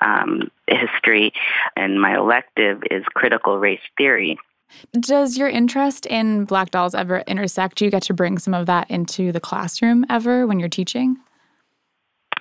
um, 0.02 0.50
history, 0.68 1.34
and 1.76 2.02
my 2.02 2.16
elective 2.16 2.82
is 2.90 3.04
critical 3.14 3.58
race 3.58 3.82
theory. 3.98 4.40
Does 4.98 5.38
your 5.38 5.50
interest 5.50 6.06
in 6.06 6.46
black 6.46 6.72
dolls 6.72 6.96
ever 6.96 7.26
intersect? 7.28 7.80
Do 7.80 7.84
you 7.84 7.92
get 7.92 8.04
to 8.04 8.14
bring 8.14 8.38
some 8.38 8.54
of 8.54 8.68
that 8.68 8.90
into 8.90 9.34
the 9.34 9.42
classroom 9.42 10.06
ever 10.10 10.48
when 10.48 10.62
you're 10.62 10.70
teaching? 10.70 11.18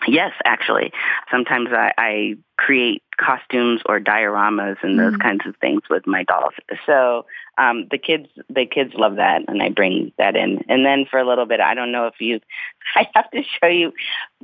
Yes, 0.07 0.33
actually. 0.45 0.93
Sometimes 1.31 1.71
I, 1.73 1.93
I 1.99 2.37
create 2.57 3.03
costumes 3.19 3.81
or 3.87 4.01
dioramas 4.01 4.77
and 4.83 4.99
those 4.99 5.15
Mhm. 5.15 5.21
kinds 5.23 5.47
of 5.47 5.57
things 5.57 5.83
with 5.89 6.07
my 6.07 6.25
dolls. 6.25 6.55
So 6.87 7.27
um, 7.59 7.87
the 7.91 7.99
kids, 7.99 8.29
the 8.49 8.67
kids 8.67 8.95
love 8.95 9.17
that, 9.17 9.43
and 9.49 9.63
I 9.63 9.69
bring 9.69 10.13
that 10.19 10.37
in. 10.37 10.65
And 10.69 10.85
then 10.85 11.07
for 11.07 11.19
a 11.19 11.25
little 11.25 11.47
bit, 11.47 11.61
I 11.61 11.75
don't 11.75 11.93
know 11.93 12.07
if 12.07 12.21
you, 12.21 12.41
I 12.97 13.09
have 13.15 13.31
to 13.31 13.43
show 13.43 13.69
you. 13.69 13.93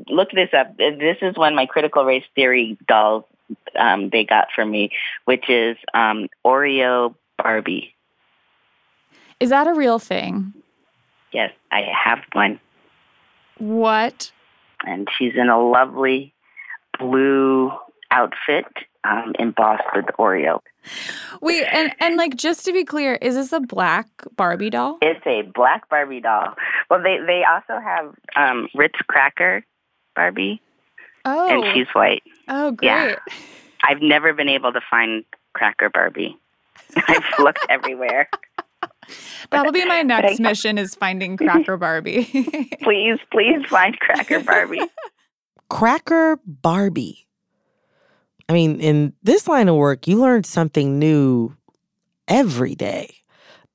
Look 0.09 0.31
this 0.31 0.51
up. 0.53 0.77
This 0.77 1.19
is 1.23 1.37
one 1.37 1.53
of 1.53 1.57
my 1.57 1.67
critical 1.67 2.05
race 2.05 2.25
theory 2.35 2.79
dolls 2.87 3.25
um, 3.77 4.11
they 4.11 4.25
got 4.25 4.49
for 4.55 4.65
me, 4.65 4.91
which 5.25 5.49
is 5.49 5.77
um, 5.95 6.29
Oreo 6.45 7.15
Barbie. 7.39 7.95
Is 9.41 9.51
that 9.51 9.67
a 9.67 9.73
real 9.73 9.99
thing? 9.99 10.53
Yes, 11.33 11.53
I 11.71 11.83
have 11.83 12.21
one. 12.33 12.61
What? 13.59 14.33
And 14.87 15.09
she's 15.17 15.35
in 15.37 15.49
a 15.49 15.61
lovely 15.61 16.35
blue 16.99 17.71
outfit 18.11 18.65
um, 19.05 19.33
embossed 19.39 19.85
with 19.95 20.07
Oreo. 20.19 20.61
Wait, 21.41 21.65
and, 21.65 21.93
and 22.01 22.17
like 22.17 22.37
just 22.37 22.65
to 22.65 22.73
be 22.73 22.85
clear, 22.85 23.15
is 23.17 23.35
this 23.35 23.53
a 23.53 23.61
black 23.61 24.07
Barbie 24.37 24.71
doll? 24.71 24.99
It's 25.03 25.25
a 25.27 25.43
black 25.43 25.89
Barbie 25.89 26.21
doll. 26.21 26.55
Well, 26.91 27.03
they 27.03 27.19
they 27.27 27.43
also 27.45 27.81
have 27.83 28.15
um, 28.37 28.69
Ritz 28.75 28.99
Cracker 29.07 29.65
Barbie, 30.15 30.61
Oh, 31.25 31.49
and 31.49 31.75
she's 31.75 31.89
white. 31.95 32.23
oh, 32.49 32.71
great. 32.73 32.89
yeah. 32.89 33.17
I've 33.85 34.01
never 34.03 34.33
been 34.33 34.49
able 34.49 34.73
to 34.73 34.81
find 34.91 35.25
Cracker 35.53 35.91
Barbie. 35.91 36.37
I've 37.09 37.25
looked 37.39 37.65
everywhere. 37.69 38.29
That'll 39.51 39.73
be 39.73 39.85
my 39.85 40.03
next 40.03 40.41
I- 40.41 40.43
mission 40.43 40.79
is 40.79 40.95
finding 40.95 41.37
Cracker 41.39 41.77
Barbie. 41.77 42.25
Please, 42.83 43.19
please 43.33 43.65
find 43.69 43.99
Cracker 43.99 44.41
Barbie. 44.41 44.81
Cracker 45.69 46.39
Barbie. 46.47 47.27
I 48.49 48.55
mean, 48.55 48.81
in 48.81 49.13
this 49.23 49.47
line 49.47 49.69
of 49.69 49.77
work, 49.77 50.07
you 50.07 50.19
learn 50.19 50.45
something 50.45 50.99
new 50.99 51.55
every 52.27 52.75
day. 52.75 53.15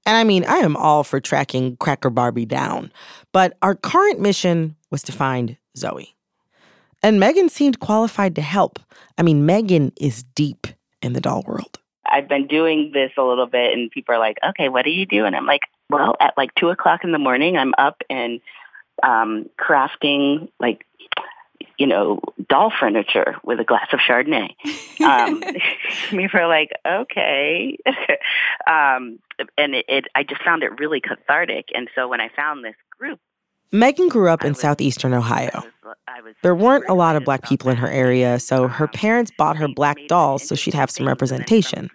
And 0.05 0.17
I 0.17 0.23
mean, 0.23 0.43
I 0.45 0.57
am 0.57 0.75
all 0.75 1.03
for 1.03 1.19
tracking 1.19 1.77
Cracker 1.77 2.09
Barbie 2.09 2.45
down, 2.45 2.91
but 3.31 3.55
our 3.61 3.75
current 3.75 4.19
mission 4.19 4.75
was 4.89 5.03
to 5.03 5.11
find 5.11 5.57
Zoe. 5.77 6.15
And 7.01 7.19
Megan 7.19 7.49
seemed 7.49 7.79
qualified 7.79 8.35
to 8.35 8.41
help. 8.41 8.79
I 9.17 9.23
mean, 9.23 9.45
Megan 9.45 9.91
is 9.99 10.23
deep 10.35 10.67
in 11.01 11.13
the 11.13 11.21
doll 11.21 11.43
world. 11.45 11.79
I've 12.05 12.27
been 12.27 12.47
doing 12.47 12.91
this 12.93 13.11
a 13.17 13.23
little 13.23 13.45
bit, 13.45 13.73
and 13.73 13.89
people 13.91 14.15
are 14.15 14.19
like, 14.19 14.37
"Okay, 14.49 14.69
what 14.69 14.85
do 14.85 14.91
you 14.91 15.05
do?" 15.05 15.25
And 15.25 15.35
I'm 15.35 15.45
like, 15.45 15.61
"Well, 15.89 16.15
at 16.19 16.33
like 16.37 16.53
two 16.55 16.69
o'clock 16.69 17.03
in 17.03 17.11
the 17.11 17.19
morning, 17.19 17.57
I'm 17.57 17.73
up 17.77 18.01
and 18.09 18.41
um, 19.01 19.49
crafting 19.59 20.49
like." 20.59 20.85
You 21.79 21.87
know, 21.87 22.19
doll 22.49 22.71
furniture 22.77 23.35
with 23.43 23.59
a 23.59 23.63
glass 23.63 23.87
of 23.93 23.99
Chardonnay. 23.99 24.53
Um, 25.01 25.41
people 26.09 26.39
are 26.39 26.47
like, 26.47 26.71
okay, 26.85 27.77
um, 28.67 29.19
and 29.57 29.73
it, 29.73 29.85
it. 29.87 30.05
I 30.13 30.23
just 30.23 30.43
found 30.43 30.61
it 30.61 30.79
really 30.79 31.01
cathartic. 31.01 31.69
And 31.73 31.89
so 31.95 32.07
when 32.07 32.21
I 32.21 32.29
found 32.35 32.63
this 32.63 32.75
group, 32.97 33.19
Megan 33.73 34.07
grew 34.07 34.29
up 34.29 34.45
in 34.45 34.53
southeastern 34.53 35.15
Ohio. 35.15 35.49
was, 35.83 35.95
I 36.07 36.21
was 36.21 36.35
There 36.43 36.53
weren't 36.53 36.85
a 36.87 36.93
lot 36.93 37.15
of 37.15 37.25
black 37.25 37.41
people 37.41 37.71
in 37.71 37.77
her 37.77 37.89
area, 37.89 38.39
so 38.39 38.67
her 38.67 38.85
Um, 38.85 38.91
parents 38.91 39.31
bought 39.35 39.57
her 39.57 39.67
black 39.67 39.97
dolls 40.07 40.47
so 40.47 40.53
she'd 40.53 40.75
have 40.75 40.91
some 40.91 41.07
things, 41.07 41.31
and 41.31 41.39
then 41.39 41.47
from 41.47 41.49
representation. 41.49 41.89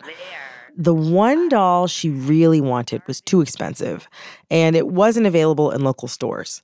the 0.76 0.94
one 0.94 1.48
doll 1.48 1.86
she 1.86 2.10
really 2.10 2.60
wanted 2.60 3.00
was 3.06 3.20
too 3.20 3.40
expensive, 3.40 4.08
and 4.50 4.74
it 4.74 4.88
wasn't 4.88 5.24
available 5.24 5.70
in 5.70 5.84
local 5.84 6.08
stores. 6.08 6.60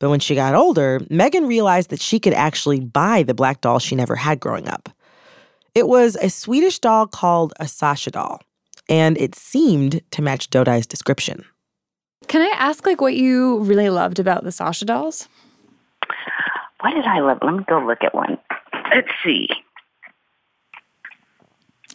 But 0.00 0.10
when 0.10 0.18
she 0.18 0.34
got 0.34 0.56
older, 0.56 1.00
Megan 1.08 1.46
realized 1.46 1.90
that 1.90 2.02
she 2.02 2.18
could 2.18 2.34
actually 2.34 2.80
buy 2.80 3.22
the 3.22 3.34
black 3.34 3.60
doll 3.60 3.78
she 3.78 3.94
never 3.94 4.16
had 4.16 4.40
growing 4.40 4.68
up. 4.68 4.88
It 5.76 5.86
was 5.86 6.16
a 6.16 6.30
Swedish 6.30 6.80
doll 6.80 7.06
called 7.06 7.52
a 7.60 7.68
Sasha 7.68 8.10
doll, 8.10 8.42
and 8.88 9.16
it 9.18 9.36
seemed 9.36 10.00
to 10.10 10.22
match 10.22 10.50
Dodai's 10.50 10.86
description. 10.86 11.44
Can 12.28 12.42
I 12.42 12.54
ask 12.56 12.84
like 12.86 13.00
what 13.00 13.14
you 13.14 13.58
really 13.60 13.88
loved 13.90 14.18
about 14.18 14.44
the 14.44 14.52
Sasha 14.52 14.84
dolls? 14.84 15.28
What 16.80 16.94
did 16.94 17.04
I 17.06 17.20
love? 17.20 17.38
Let 17.42 17.54
me 17.54 17.64
go 17.68 17.80
look 17.84 18.02
at 18.04 18.14
one. 18.14 18.38
Let's 18.94 19.08
see. 19.24 19.48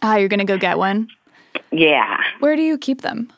Ah, 0.02 0.16
you're 0.16 0.28
gonna 0.28 0.44
go 0.44 0.58
get 0.58 0.76
one. 0.78 1.08
Yeah. 1.70 2.18
Where 2.40 2.56
do 2.56 2.62
you 2.62 2.76
keep 2.78 3.00
them? 3.02 3.32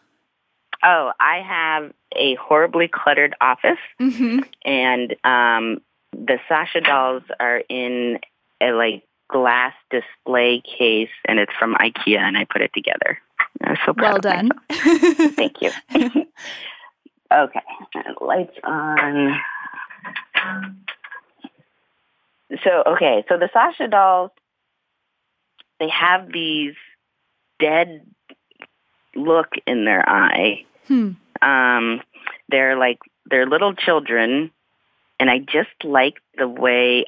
Oh, 0.82 1.12
I 1.20 1.40
have 1.40 1.92
a 2.16 2.34
horribly 2.36 2.88
cluttered 2.88 3.34
office, 3.40 3.78
Mm-hmm. 4.00 4.40
and 4.64 5.12
um, 5.24 5.80
the 6.12 6.38
Sasha 6.48 6.80
dolls 6.80 7.22
are 7.40 7.62
in 7.68 8.18
a 8.60 8.72
like 8.72 9.02
glass 9.28 9.74
display 9.90 10.62
case, 10.62 11.10
and 11.26 11.38
it's 11.38 11.52
from 11.58 11.74
IKEA, 11.74 12.18
and 12.18 12.36
I 12.36 12.44
put 12.44 12.62
it 12.62 12.72
together. 12.74 13.18
I'm 13.62 13.76
so 13.86 13.92
proud 13.94 14.24
Well 14.24 14.34
of 14.34 14.48
done. 14.48 14.50
Thank 15.34 15.62
you. 15.62 15.70
okay, 17.32 17.60
lights 18.20 18.56
on. 18.64 19.40
So 22.64 22.82
okay, 22.86 23.24
so 23.28 23.38
the 23.38 23.50
Sasha 23.52 23.88
dolls, 23.88 24.30
they 25.80 25.88
have 25.88 26.30
these 26.32 26.74
dead 27.58 28.06
look 29.14 29.48
in 29.66 29.84
their 29.84 30.08
eye. 30.08 30.64
Hmm. 30.86 31.12
Um, 31.42 32.02
they're 32.48 32.76
like 32.76 32.98
they're 33.28 33.46
little 33.46 33.74
children, 33.74 34.50
and 35.18 35.30
I 35.30 35.38
just 35.38 35.84
like 35.84 36.14
the 36.38 36.48
way 36.48 37.06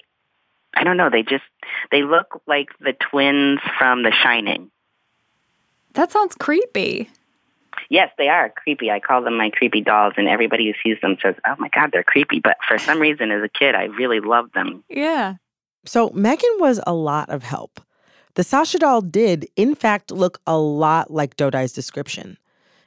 I 0.75 0.84
don't 0.84 0.96
know. 0.96 1.10
They 1.10 1.22
just 1.22 1.44
they 1.90 2.02
look 2.02 2.42
like 2.46 2.68
the 2.80 2.94
twins 3.10 3.60
from 3.78 4.02
The 4.02 4.12
Shining. 4.22 4.70
That 5.94 6.12
sounds 6.12 6.34
creepy. 6.34 7.10
Yes, 7.90 8.11
they 8.18 8.28
are 8.28 8.50
creepy. 8.50 8.90
I 8.90 9.00
call 9.00 9.23
them 9.23 9.37
my 9.37 9.50
creepy 9.50 9.80
dolls, 9.80 10.14
and 10.16 10.28
everybody 10.28 10.66
who 10.66 10.73
sees 10.82 11.00
them 11.00 11.16
says, 11.23 11.35
"Oh 11.47 11.54
my 11.58 11.68
God, 11.68 11.90
they're 11.92 12.02
creepy." 12.02 12.40
But 12.40 12.56
for 12.66 12.78
some 12.78 13.00
reason, 13.00 13.30
as 13.30 13.42
a 13.42 13.49
kid, 13.49 13.75
I 13.75 13.85
really 13.85 14.20
loved 14.20 14.54
them. 14.54 14.85
Yeah. 14.88 15.35
So 15.85 16.11
Megan 16.11 16.56
was 16.58 16.80
a 16.87 16.94
lot 16.94 17.30
of 17.30 17.42
help. 17.42 17.80
The 18.35 18.44
Sasha 18.44 18.78
doll 18.78 19.00
did, 19.00 19.49
in 19.56 19.75
fact, 19.75 20.11
look 20.11 20.40
a 20.47 20.58
lot 20.58 21.11
like 21.11 21.37
Dodai's 21.37 21.73
description. 21.73 22.38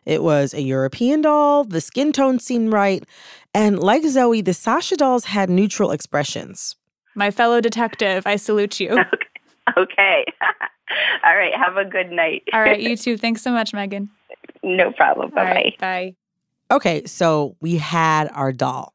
It 0.05 0.23
was 0.23 0.53
a 0.53 0.61
European 0.61 1.21
doll, 1.21 1.63
the 1.63 1.81
skin 1.81 2.11
tone 2.11 2.39
seemed 2.39 2.73
right, 2.73 3.03
and 3.53 3.79
like 3.79 4.03
Zoe, 4.03 4.41
the 4.41 4.53
Sasha 4.53 4.95
dolls 4.95 5.25
had 5.25 5.49
neutral 5.49 5.91
expressions. 5.91 6.75
My 7.15 7.29
fellow 7.29 7.61
detective, 7.61 8.25
I 8.25 8.37
salute 8.37 8.79
you. 8.79 8.97
Okay. 9.77 10.25
All 11.23 11.35
right. 11.35 11.53
Have 11.55 11.77
a 11.77 11.85
good 11.85 12.11
night. 12.11 12.43
All 12.53 12.61
right, 12.61 12.79
you 12.81 12.97
too. 12.97 13.17
Thanks 13.17 13.41
so 13.41 13.51
much, 13.51 13.73
Megan. 13.73 14.09
No 14.63 14.91
problem. 14.91 15.29
Bye 15.31 15.43
bye. 15.43 15.51
right, 15.51 15.77
bye. 15.79 16.15
Okay, 16.71 17.05
so 17.05 17.57
we 17.59 17.77
had 17.77 18.29
our 18.33 18.51
doll. 18.51 18.93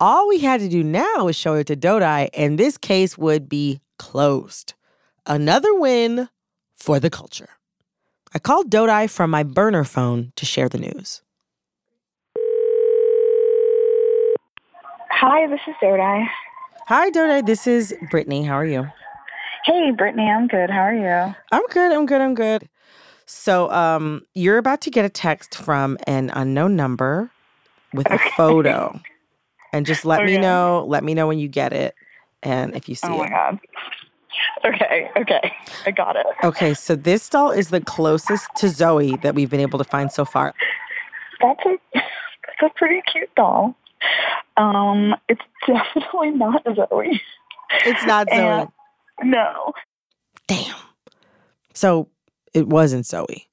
All 0.00 0.28
we 0.28 0.38
had 0.38 0.60
to 0.60 0.68
do 0.68 0.82
now 0.84 1.24
was 1.24 1.36
show 1.36 1.54
it 1.54 1.66
to 1.68 1.76
Dodai, 1.76 2.28
and 2.34 2.58
this 2.58 2.76
case 2.78 3.18
would 3.18 3.48
be 3.48 3.80
closed. 3.98 4.74
Another 5.26 5.74
win 5.74 6.28
for 6.74 7.00
the 7.00 7.10
culture. 7.10 7.48
I 8.34 8.38
called 8.38 8.70
Dodai 8.70 9.10
from 9.10 9.30
my 9.30 9.42
burner 9.42 9.84
phone 9.84 10.32
to 10.36 10.46
share 10.46 10.68
the 10.68 10.78
news. 10.78 11.22
Hi, 15.10 15.48
this 15.48 15.60
is 15.66 15.74
Dodai. 15.82 16.26
Hi, 16.86 17.10
Dodai. 17.10 17.44
This 17.44 17.66
is 17.66 17.94
Brittany. 18.10 18.44
How 18.44 18.54
are 18.54 18.66
you? 18.66 18.86
Hey, 19.64 19.90
Brittany, 19.90 20.30
I'm 20.30 20.46
good. 20.46 20.70
How 20.70 20.80
are 20.80 20.94
you? 20.94 21.34
I'm 21.50 21.66
good. 21.70 21.92
I'm 21.92 22.06
good. 22.06 22.20
I'm 22.20 22.34
good. 22.34 22.68
So, 23.30 23.70
um, 23.70 24.22
you're 24.34 24.56
about 24.56 24.80
to 24.82 24.90
get 24.90 25.04
a 25.04 25.10
text 25.10 25.54
from 25.54 25.98
an 26.06 26.30
unknown 26.32 26.76
number 26.76 27.30
with 27.92 28.10
a 28.10 28.18
photo, 28.38 28.98
and 29.70 29.84
just 29.84 30.06
let 30.06 30.24
me 30.24 30.38
know. 30.38 30.86
Let 30.88 31.04
me 31.04 31.12
know 31.12 31.26
when 31.26 31.38
you 31.38 31.46
get 31.46 31.74
it, 31.74 31.94
and 32.42 32.74
if 32.74 32.88
you 32.88 32.94
see 32.94 33.06
it. 33.06 33.10
oh 33.10 33.18
my 33.18 33.26
it. 33.26 33.30
god. 33.30 33.60
Okay, 34.64 35.10
okay. 35.18 35.52
I 35.84 35.90
got 35.90 36.16
it. 36.16 36.24
Okay, 36.42 36.72
so 36.72 36.96
this 36.96 37.28
doll 37.28 37.50
is 37.50 37.68
the 37.68 37.82
closest 37.82 38.46
to 38.56 38.70
Zoe 38.70 39.16
that 39.18 39.34
we've 39.34 39.50
been 39.50 39.60
able 39.60 39.78
to 39.78 39.84
find 39.84 40.10
so 40.10 40.24
far. 40.24 40.54
That's 41.42 41.60
a 41.66 41.76
that's 41.94 42.62
a 42.62 42.78
pretty 42.78 43.02
cute 43.12 43.28
doll. 43.36 43.76
Um, 44.56 45.14
it's 45.28 45.42
definitely 45.66 46.30
not 46.30 46.62
Zoe. 46.74 47.20
It's 47.84 48.06
not 48.06 48.26
Zoe. 48.30 48.38
And- 48.38 48.68
No. 49.22 49.74
Damn. 50.46 50.76
So 51.74 52.08
it 52.54 52.68
wasn't 52.68 53.06
Zoe. 53.06 53.48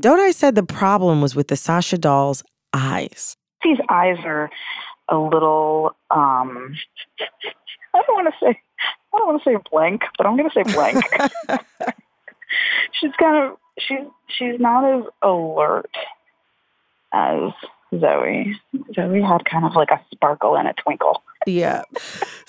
Dodai 0.00 0.32
said 0.34 0.54
the 0.54 0.62
problem 0.62 1.20
was 1.20 1.36
with 1.36 1.48
the 1.48 1.56
Sasha 1.56 1.98
doll's 1.98 2.42
eyes. 2.72 3.36
These 3.62 3.78
eyes 3.90 4.16
are 4.24 4.50
a 5.08 5.16
little 5.16 5.96
um 6.10 6.76
I 7.94 8.02
don't 8.06 8.24
want 8.24 8.28
to 8.28 8.44
say 8.44 8.60
I 9.12 9.18
don't 9.18 9.26
want 9.26 9.42
to 9.42 9.50
say 9.50 9.56
blank, 9.70 10.02
but 10.16 10.26
I'm 10.26 10.36
going 10.36 10.48
to 10.48 10.54
say 10.54 10.72
blank. 10.72 11.04
she's 12.92 13.10
kind 13.18 13.44
of 13.44 13.56
she's 13.78 14.06
she's 14.28 14.60
not 14.60 14.84
as 14.84 15.04
alert 15.22 15.90
as 17.12 17.52
Zoe. 17.98 18.58
Zoe 18.94 19.20
had 19.20 19.44
kind 19.44 19.64
of 19.64 19.74
like 19.74 19.90
a 19.90 20.00
sparkle 20.12 20.56
and 20.56 20.68
a 20.68 20.72
twinkle. 20.74 21.22
Yeah. 21.46 21.82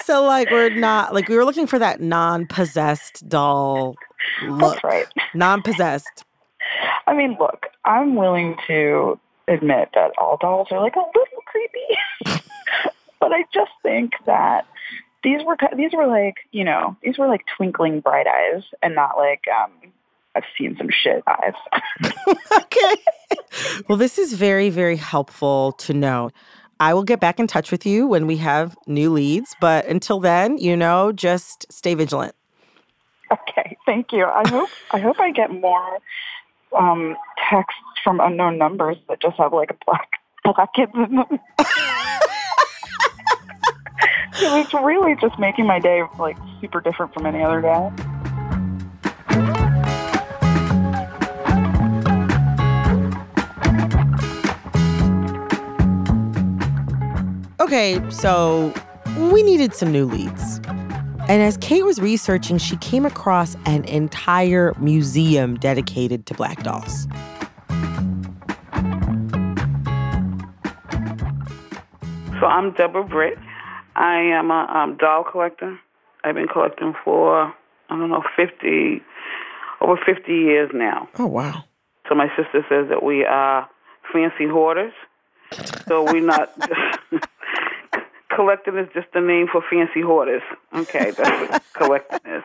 So 0.03 0.23
like 0.23 0.51
we're 0.51 0.69
not 0.69 1.13
like 1.13 1.27
we 1.27 1.35
were 1.35 1.45
looking 1.45 1.67
for 1.67 1.79
that 1.79 2.01
non-possessed 2.01 3.27
doll 3.27 3.95
look. 4.43 4.73
That's 4.73 4.83
right. 4.83 5.07
Non-possessed. 5.33 6.25
I 7.07 7.13
mean, 7.13 7.37
look, 7.39 7.67
I'm 7.85 8.15
willing 8.15 8.55
to 8.67 9.19
admit 9.47 9.89
that 9.95 10.11
all 10.17 10.37
dolls 10.39 10.67
are 10.71 10.79
like 10.79 10.95
a 10.95 10.99
little 10.99 11.43
creepy, 11.45 12.41
but 13.19 13.33
I 13.33 13.43
just 13.53 13.71
think 13.83 14.13
that 14.25 14.65
these 15.23 15.41
were 15.45 15.57
these 15.75 15.91
were 15.93 16.07
like 16.07 16.35
you 16.51 16.63
know 16.63 16.95
these 17.03 17.17
were 17.17 17.27
like 17.27 17.41
twinkling 17.57 17.99
bright 17.99 18.27
eyes 18.27 18.63
and 18.81 18.95
not 18.95 19.17
like 19.17 19.43
um 19.47 19.91
I've 20.35 20.43
seen 20.57 20.75
some 20.77 20.89
shit 20.89 21.23
eyes. 21.27 21.53
okay. 22.57 22.95
Well, 23.89 23.97
this 23.97 24.17
is 24.17 24.33
very, 24.33 24.69
very 24.69 24.95
helpful 24.95 25.73
to 25.73 25.93
know. 25.93 26.31
I 26.79 26.93
will 26.93 27.03
get 27.03 27.19
back 27.19 27.39
in 27.39 27.47
touch 27.47 27.71
with 27.71 27.85
you 27.85 28.07
when 28.07 28.27
we 28.27 28.37
have 28.37 28.75
new 28.87 29.11
leads, 29.11 29.55
but 29.59 29.85
until 29.87 30.19
then, 30.19 30.57
you 30.57 30.75
know, 30.77 31.11
just 31.11 31.71
stay 31.71 31.93
vigilant. 31.93 32.33
okay, 33.49 33.77
thank 33.85 34.11
you. 34.11 34.25
I 34.25 34.47
hope 34.49 34.69
I 34.91 34.99
hope 34.99 35.19
I 35.19 35.31
get 35.31 35.51
more 35.51 35.99
um 36.77 37.15
texts 37.49 37.79
from 38.03 38.19
unknown 38.19 38.57
numbers 38.57 38.97
that 39.09 39.21
just 39.21 39.37
have 39.37 39.53
like 39.53 39.71
a 39.71 39.77
black 39.85 40.09
black 40.43 40.73
kids 40.73 40.91
in 40.95 41.15
them. 41.15 41.39
'Cause 44.33 44.65
it's 44.65 44.73
really 44.73 45.15
just 45.21 45.37
making 45.37 45.67
my 45.67 45.77
day 45.79 46.01
like 46.17 46.37
super 46.61 46.81
different 46.81 47.13
from 47.13 47.25
any 47.27 47.43
other 47.43 47.61
day. 47.61 47.89
Okay, 57.59 58.01
so 58.09 58.73
we 59.17 59.43
needed 59.43 59.73
some 59.75 59.91
new 59.91 60.05
leads. 60.05 60.60
And 61.29 61.41
as 61.41 61.57
Kate 61.57 61.85
was 61.85 61.99
researching, 62.01 62.57
she 62.57 62.75
came 62.77 63.05
across 63.05 63.55
an 63.65 63.85
entire 63.85 64.73
museum 64.79 65.55
dedicated 65.55 66.25
to 66.25 66.33
black 66.33 66.63
dolls. 66.63 67.07
So 72.39 72.47
I'm 72.47 72.71
Deborah 72.73 73.03
Britt. 73.03 73.37
I 73.95 74.15
am 74.17 74.49
a 74.49 74.65
um, 74.73 74.97
doll 74.97 75.23
collector. 75.23 75.79
I've 76.23 76.35
been 76.35 76.47
collecting 76.47 76.95
for 77.03 77.53
I 77.89 77.97
don't 77.97 78.09
know 78.09 78.23
fifty 78.35 79.01
over 79.79 79.99
fifty 80.03 80.33
years 80.33 80.71
now. 80.73 81.07
Oh, 81.19 81.27
wow. 81.27 81.63
So 82.09 82.15
my 82.15 82.27
sister 82.35 82.65
says 82.67 82.89
that 82.89 83.03
we 83.03 83.25
are 83.25 83.69
fancy 84.11 84.47
hoarders. 84.47 84.93
So 85.87 86.03
we're 86.03 86.25
not. 86.25 86.51
collecting 88.35 88.77
is 88.77 88.87
just 88.93 89.07
the 89.13 89.21
name 89.21 89.47
for 89.51 89.61
fancy 89.69 90.01
hoarders. 90.01 90.43
Okay, 90.73 91.11
that's 91.11 91.51
what 91.51 91.63
collecting 91.73 92.31
is. 92.33 92.43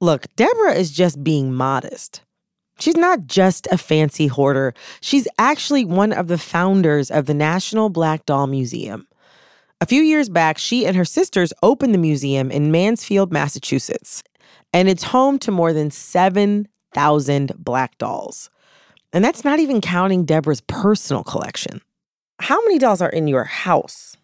Look, 0.00 0.26
Deborah 0.36 0.74
is 0.74 0.90
just 0.90 1.22
being 1.22 1.52
modest. 1.52 2.22
She's 2.78 2.96
not 2.96 3.26
just 3.26 3.68
a 3.70 3.78
fancy 3.78 4.26
hoarder. 4.26 4.74
She's 5.00 5.28
actually 5.38 5.84
one 5.84 6.12
of 6.12 6.26
the 6.26 6.38
founders 6.38 7.10
of 7.10 7.26
the 7.26 7.34
National 7.34 7.88
Black 7.88 8.26
Doll 8.26 8.46
Museum. 8.46 9.06
A 9.80 9.86
few 9.86 10.02
years 10.02 10.28
back, 10.28 10.58
she 10.58 10.86
and 10.86 10.96
her 10.96 11.04
sisters 11.04 11.52
opened 11.62 11.94
the 11.94 11.98
museum 11.98 12.50
in 12.50 12.70
Mansfield, 12.72 13.32
Massachusetts, 13.32 14.22
and 14.72 14.88
it's 14.88 15.02
home 15.02 15.38
to 15.40 15.50
more 15.50 15.72
than 15.72 15.90
7,000 15.90 17.52
black 17.58 17.98
dolls. 17.98 18.50
And 19.12 19.24
that's 19.24 19.44
not 19.44 19.60
even 19.60 19.80
counting 19.80 20.24
Deborah's 20.24 20.62
personal 20.62 21.22
collection. 21.22 21.80
How 22.38 22.60
many 22.62 22.78
dolls 22.78 23.02
are 23.02 23.08
in 23.08 23.28
your 23.28 23.44
house? 23.44 24.16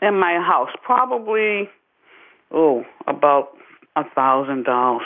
In 0.00 0.18
my 0.18 0.34
house, 0.34 0.70
probably, 0.82 1.68
oh, 2.52 2.84
about 3.06 3.56
a 3.96 4.04
thousand 4.14 4.64
dolls. 4.64 5.02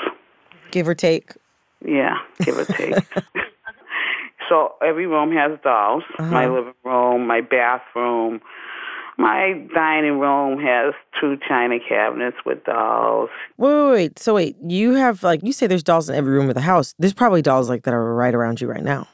Give 0.70 0.86
or 0.88 0.94
take? 0.94 1.32
Yeah, 1.84 2.18
give 2.44 2.58
or 2.58 2.64
take. 2.66 2.94
so 4.48 4.74
every 4.86 5.06
room 5.06 5.32
has 5.32 5.58
dolls. 5.64 6.04
Uh-huh. 6.18 6.30
My 6.30 6.46
living 6.46 6.74
room, 6.84 7.26
my 7.26 7.40
bathroom, 7.40 8.40
my 9.18 9.54
dining 9.74 10.18
room 10.18 10.60
has 10.60 10.94
two 11.20 11.38
china 11.48 11.78
cabinets 11.86 12.36
with 12.44 12.62
dolls. 12.64 13.30
Wait, 13.56 13.74
wait, 13.74 13.92
wait. 13.92 14.18
So 14.18 14.34
wait, 14.34 14.56
you 14.66 14.92
have 14.94 15.22
like 15.22 15.40
you 15.42 15.52
say 15.52 15.66
there's 15.66 15.82
dolls 15.82 16.08
in 16.08 16.14
every 16.14 16.32
room 16.32 16.48
of 16.48 16.54
the 16.54 16.60
house. 16.60 16.94
There's 16.98 17.12
probably 17.14 17.42
dolls 17.42 17.68
like 17.68 17.84
that 17.84 17.94
are 17.94 18.14
right 18.14 18.34
around 18.34 18.60
you 18.60 18.68
right 18.68 18.84
now, 18.84 19.08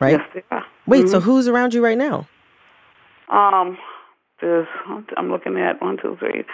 right? 0.00 0.18
Yes, 0.20 0.28
they 0.34 0.42
are. 0.50 0.64
Wait, 0.86 1.08
so 1.08 1.20
Mhm. 1.20 1.24
who's 1.24 1.48
around 1.48 1.74
you 1.74 1.82
right 1.82 1.98
now? 1.98 2.28
Um, 3.28 3.76
there's 4.40 4.66
I'm 5.16 5.30
looking 5.30 5.58
at 5.58 5.80
one, 5.80 5.96
two, 6.00 6.16
three, 6.18 6.44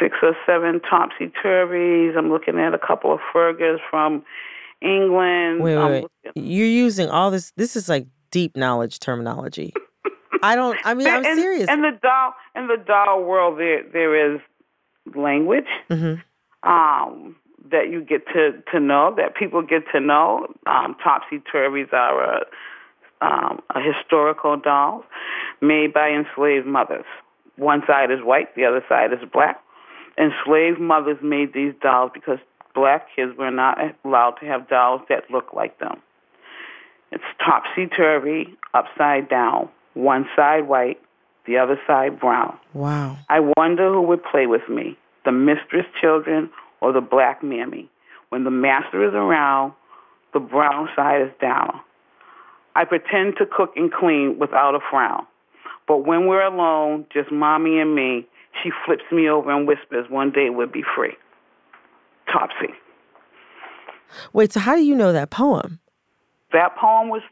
six 0.00 0.16
or 0.22 0.36
seven 0.46 0.80
topsy 0.80 1.32
turvies. 1.44 2.16
I'm 2.16 2.30
looking 2.30 2.58
at 2.58 2.74
a 2.74 2.78
couple 2.78 3.12
of 3.12 3.20
Fergus 3.32 3.80
from 3.90 4.24
England. 4.80 5.60
Wait, 5.60 5.76
wait, 5.76 6.04
wait. 6.24 6.32
You're 6.34 6.66
using 6.66 7.08
all 7.08 7.30
this. 7.30 7.52
This 7.56 7.76
is 7.76 7.88
like 7.88 8.06
deep 8.30 8.56
knowledge 8.56 9.00
terminology. 9.00 9.72
I 10.42 10.54
don't. 10.54 10.78
I 10.84 10.94
mean, 10.94 11.08
I'm 11.08 11.24
serious. 11.36 11.68
In 11.68 11.82
the 11.82 11.98
doll 12.02 12.34
in 12.54 12.66
the 12.68 12.82
doll 12.86 13.24
world, 13.24 13.58
there 13.58 13.82
there 13.92 14.34
is 14.34 14.40
language 15.14 15.64
hmm 15.88 16.14
um, 16.62 17.36
that 17.70 17.90
you 17.90 18.02
get 18.02 18.26
to 18.28 18.52
to 18.72 18.80
know 18.80 19.14
that 19.16 19.36
people 19.36 19.62
get 19.62 19.82
to 19.92 20.00
know. 20.00 20.46
Um, 20.66 20.96
Topsy 21.02 21.42
turvies 21.52 21.92
are 21.92 22.22
a, 22.22 22.40
um, 23.20 23.60
a 23.74 23.80
historical 23.80 24.56
doll 24.56 25.04
made 25.60 25.92
by 25.92 26.08
enslaved 26.08 26.66
mothers. 26.66 27.04
One 27.56 27.82
side 27.86 28.10
is 28.10 28.18
white, 28.22 28.54
the 28.54 28.64
other 28.64 28.84
side 28.88 29.12
is 29.12 29.18
black. 29.32 29.60
Enslaved 30.16 30.80
mothers 30.80 31.18
made 31.22 31.52
these 31.52 31.74
dolls 31.80 32.10
because 32.14 32.38
black 32.74 33.06
kids 33.14 33.36
were 33.36 33.50
not 33.50 33.78
allowed 34.04 34.36
to 34.40 34.46
have 34.46 34.68
dolls 34.68 35.02
that 35.08 35.30
look 35.30 35.52
like 35.52 35.78
them. 35.78 36.00
It's 37.10 37.24
topsy 37.44 37.86
turvy, 37.86 38.54
upside 38.74 39.28
down, 39.28 39.68
one 39.94 40.26
side 40.36 40.68
white, 40.68 41.00
the 41.46 41.56
other 41.56 41.80
side 41.86 42.20
brown. 42.20 42.56
Wow. 42.74 43.16
I 43.28 43.40
wonder 43.56 43.92
who 43.92 44.02
would 44.02 44.22
play 44.22 44.46
with 44.46 44.68
me, 44.68 44.96
the 45.24 45.32
mistress 45.32 45.86
children 46.00 46.50
or 46.80 46.92
the 46.92 47.00
black 47.00 47.42
mammy. 47.42 47.88
When 48.28 48.44
the 48.44 48.50
master 48.50 49.06
is 49.08 49.14
around, 49.14 49.72
the 50.34 50.40
brown 50.40 50.88
side 50.94 51.22
is 51.22 51.32
down. 51.40 51.80
I 52.78 52.84
pretend 52.84 53.34
to 53.38 53.44
cook 53.44 53.72
and 53.74 53.92
clean 53.92 54.38
without 54.38 54.76
a 54.76 54.78
frown. 54.88 55.26
But 55.88 56.06
when 56.06 56.28
we're 56.28 56.46
alone, 56.46 57.06
just 57.12 57.32
mommy 57.32 57.80
and 57.80 57.92
me, 57.92 58.24
she 58.62 58.70
flips 58.86 59.02
me 59.10 59.28
over 59.28 59.50
and 59.50 59.66
whispers, 59.66 60.06
one 60.08 60.30
day 60.30 60.48
we'll 60.48 60.68
be 60.68 60.84
free. 60.94 61.16
Topsy. 62.32 62.72
Wait. 64.32 64.52
So 64.52 64.60
how 64.60 64.76
do 64.76 64.84
you 64.84 64.94
know 64.94 65.12
that 65.12 65.30
poem? 65.30 65.80
That 66.52 66.76
poem 66.76 67.08
was 67.08 67.22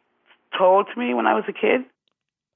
told 0.58 0.88
to 0.92 0.98
me 0.98 1.14
when 1.14 1.28
I 1.28 1.34
was 1.34 1.44
a 1.46 1.52
kid. 1.52 1.82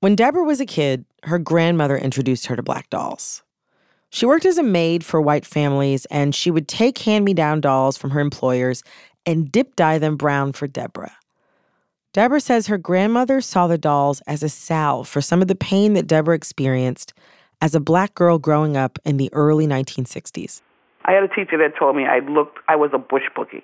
When 0.00 0.16
Deborah 0.16 0.42
was 0.42 0.60
a 0.60 0.66
kid, 0.66 1.04
her 1.22 1.38
grandmother 1.38 1.96
introduced 1.96 2.46
her 2.46 2.56
to 2.56 2.62
black 2.62 2.90
dolls. 2.90 3.44
She 4.10 4.26
worked 4.26 4.46
as 4.46 4.58
a 4.58 4.64
maid 4.64 5.04
for 5.04 5.20
white 5.20 5.46
families, 5.46 6.06
and 6.06 6.34
she 6.34 6.50
would 6.50 6.66
take 6.66 6.98
hand 6.98 7.24
me 7.24 7.34
down 7.34 7.60
dolls 7.60 7.96
from 7.96 8.10
her 8.10 8.20
employers 8.20 8.82
and 9.24 9.52
dip 9.52 9.76
dye 9.76 9.98
them 9.98 10.16
brown 10.16 10.52
for 10.52 10.66
Deborah. 10.66 11.14
Deborah 12.12 12.40
says 12.40 12.66
her 12.66 12.78
grandmother 12.78 13.40
saw 13.40 13.68
the 13.68 13.78
dolls 13.78 14.20
as 14.26 14.42
a 14.42 14.48
salve 14.48 15.06
for 15.06 15.20
some 15.20 15.40
of 15.40 15.46
the 15.46 15.54
pain 15.54 15.92
that 15.92 16.08
Deborah 16.08 16.34
experienced 16.34 17.14
as 17.62 17.72
a 17.72 17.80
black 17.80 18.16
girl 18.16 18.36
growing 18.36 18.76
up 18.76 18.98
in 19.04 19.16
the 19.16 19.32
early 19.32 19.64
1960s. 19.64 20.60
I 21.04 21.12
had 21.12 21.22
a 21.22 21.28
teacher 21.28 21.56
that 21.58 21.78
told 21.78 21.94
me 21.94 22.06
I 22.06 22.18
looked 22.18 22.58
I 22.66 22.74
was 22.74 22.90
a 22.92 22.98
bush 22.98 23.22
boogie. 23.36 23.62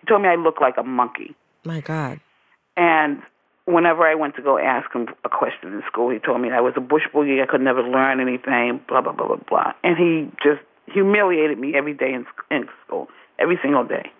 He 0.00 0.06
told 0.08 0.22
me 0.22 0.28
I 0.28 0.34
looked 0.34 0.60
like 0.60 0.74
a 0.76 0.82
monkey. 0.82 1.36
My 1.64 1.80
God. 1.80 2.18
And 2.76 3.22
whenever 3.66 4.02
I 4.02 4.16
went 4.16 4.34
to 4.36 4.42
go 4.42 4.58
ask 4.58 4.92
him 4.92 5.06
a 5.24 5.28
question 5.28 5.72
in 5.72 5.82
school, 5.86 6.10
he 6.10 6.18
told 6.18 6.40
me 6.40 6.50
I 6.50 6.60
was 6.60 6.74
a 6.76 6.80
bush 6.80 7.04
boogie. 7.14 7.40
I 7.40 7.46
could 7.46 7.60
never 7.60 7.82
learn 7.82 8.18
anything. 8.18 8.80
Blah 8.88 9.02
blah 9.02 9.12
blah 9.12 9.28
blah 9.28 9.38
blah. 9.48 9.72
And 9.84 9.96
he 9.96 10.32
just 10.42 10.60
humiliated 10.92 11.60
me 11.60 11.74
every 11.76 11.94
day 11.94 12.12
in, 12.12 12.26
in 12.50 12.68
school, 12.84 13.06
every 13.38 13.58
single 13.62 13.84
day. 13.84 14.10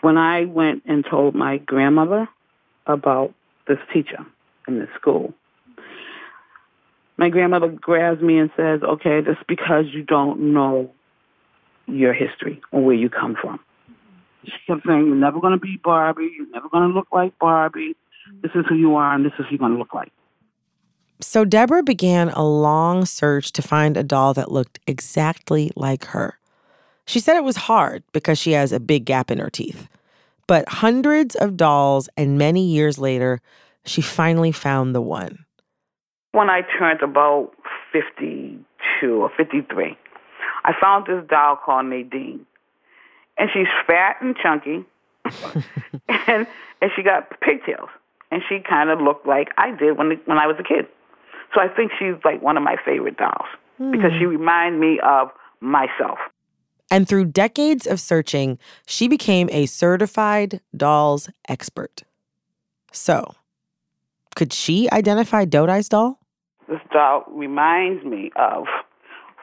When 0.00 0.16
I 0.16 0.46
went 0.46 0.82
and 0.86 1.04
told 1.08 1.34
my 1.34 1.58
grandmother 1.58 2.26
about 2.92 3.34
this 3.66 3.78
teacher 3.92 4.24
in 4.68 4.78
this 4.78 4.88
school, 4.98 5.34
my 7.16 7.28
grandmother 7.28 7.68
grabs 7.68 8.22
me 8.22 8.38
and 8.38 8.50
says, 8.56 8.82
"Okay, 8.82 9.20
just 9.22 9.46
because 9.46 9.86
you 9.92 10.02
don't 10.02 10.40
know 10.54 10.90
your 11.86 12.12
history 12.12 12.60
or 12.72 12.82
where 12.82 12.94
you 12.94 13.08
come 13.10 13.36
from." 13.40 13.60
She 14.44 14.52
kept 14.66 14.86
saying, 14.86 15.06
"You're 15.06 15.16
never 15.16 15.40
going 15.40 15.52
to 15.52 15.58
be 15.58 15.78
Barbie. 15.82 16.32
You're 16.36 16.50
never 16.50 16.68
going 16.68 16.88
to 16.88 16.94
look 16.94 17.08
like 17.12 17.38
Barbie. 17.38 17.94
This 18.42 18.52
is 18.54 18.64
who 18.68 18.74
you 18.74 18.96
are, 18.96 19.14
and 19.14 19.24
this 19.24 19.32
is 19.38 19.44
who 19.46 19.50
you're 19.50 19.58
going 19.58 19.72
to 19.72 19.78
look 19.78 19.94
like." 19.94 20.12
So 21.20 21.44
Deborah 21.44 21.82
began 21.82 22.30
a 22.30 22.42
long 22.42 23.04
search 23.04 23.52
to 23.52 23.62
find 23.62 23.96
a 23.96 24.02
doll 24.02 24.32
that 24.34 24.50
looked 24.50 24.80
exactly 24.86 25.70
like 25.76 26.06
her. 26.06 26.38
She 27.04 27.20
said 27.20 27.36
it 27.36 27.44
was 27.44 27.56
hard 27.56 28.02
because 28.12 28.38
she 28.38 28.52
has 28.52 28.72
a 28.72 28.80
big 28.80 29.04
gap 29.04 29.30
in 29.30 29.38
her 29.38 29.50
teeth. 29.50 29.88
But 30.50 30.68
hundreds 30.68 31.36
of 31.36 31.56
dolls 31.56 32.08
and 32.16 32.36
many 32.36 32.66
years 32.66 32.98
later, 32.98 33.40
she 33.86 34.02
finally 34.02 34.50
found 34.50 34.96
the 34.96 35.00
one. 35.00 35.44
When 36.32 36.50
I 36.50 36.62
turned 36.76 37.02
about 37.02 37.52
52 37.92 39.12
or 39.12 39.30
53, 39.36 39.96
I 40.64 40.72
found 40.80 41.06
this 41.06 41.22
doll 41.30 41.54
called 41.64 41.86
Nadine. 41.86 42.44
And 43.38 43.48
she's 43.54 43.68
fat 43.86 44.16
and 44.20 44.34
chunky, 44.42 44.84
and, 46.26 46.48
and 46.82 46.90
she 46.96 47.04
got 47.04 47.40
pigtails. 47.40 47.88
And 48.32 48.42
she 48.48 48.58
kind 48.58 48.90
of 48.90 49.00
looked 49.00 49.28
like 49.28 49.50
I 49.56 49.70
did 49.70 49.96
when, 49.98 50.20
when 50.24 50.38
I 50.38 50.48
was 50.48 50.56
a 50.58 50.64
kid. 50.64 50.88
So 51.54 51.60
I 51.60 51.68
think 51.68 51.92
she's 51.96 52.16
like 52.24 52.42
one 52.42 52.56
of 52.56 52.64
my 52.64 52.74
favorite 52.84 53.16
dolls 53.18 53.46
because 53.78 54.10
hmm. 54.10 54.18
she 54.18 54.26
reminds 54.26 54.80
me 54.80 54.98
of 54.98 55.28
myself. 55.60 56.18
And 56.90 57.08
through 57.08 57.26
decades 57.26 57.86
of 57.86 58.00
searching, 58.00 58.58
she 58.86 59.06
became 59.06 59.48
a 59.52 59.66
certified 59.66 60.60
dolls 60.76 61.30
expert. 61.48 62.02
So, 62.92 63.34
could 64.34 64.52
she 64.52 64.90
identify 64.90 65.44
Dodai's 65.44 65.88
doll? 65.88 66.18
This 66.68 66.80
doll 66.92 67.24
reminds 67.28 68.04
me 68.04 68.30
of 68.36 68.64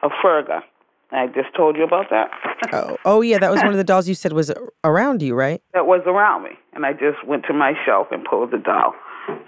a 0.02 0.08
Ferga. 0.22 0.62
I 1.10 1.26
just 1.28 1.54
told 1.56 1.76
you 1.76 1.84
about 1.84 2.10
that. 2.10 2.30
Oh, 2.72 2.98
oh 3.04 3.20
yeah, 3.22 3.38
that 3.38 3.50
was 3.50 3.60
one 3.60 3.70
of 3.70 3.78
the 3.78 3.84
dolls 3.84 4.08
you 4.08 4.14
said 4.14 4.34
was 4.34 4.52
around 4.84 5.22
you, 5.22 5.34
right? 5.34 5.62
that 5.72 5.86
was 5.86 6.02
around 6.06 6.42
me, 6.42 6.50
and 6.74 6.84
I 6.84 6.92
just 6.92 7.26
went 7.26 7.44
to 7.46 7.54
my 7.54 7.72
shelf 7.86 8.08
and 8.10 8.24
pulled 8.24 8.50
the 8.50 8.58
doll, 8.58 8.94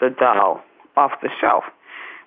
the 0.00 0.08
doll 0.08 0.62
off 0.96 1.12
the 1.22 1.28
shelf 1.40 1.64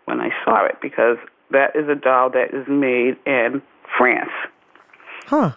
when 0.06 0.20
I 0.20 0.30
saw 0.46 0.66
it 0.66 0.76
because 0.82 1.18
that 1.52 1.76
is 1.76 1.90
a 1.90 1.96
doll 1.96 2.30
that 2.32 2.54
is 2.54 2.68
made 2.68 3.16
in 3.26 3.62
France. 3.98 4.30
Huh. 5.26 5.54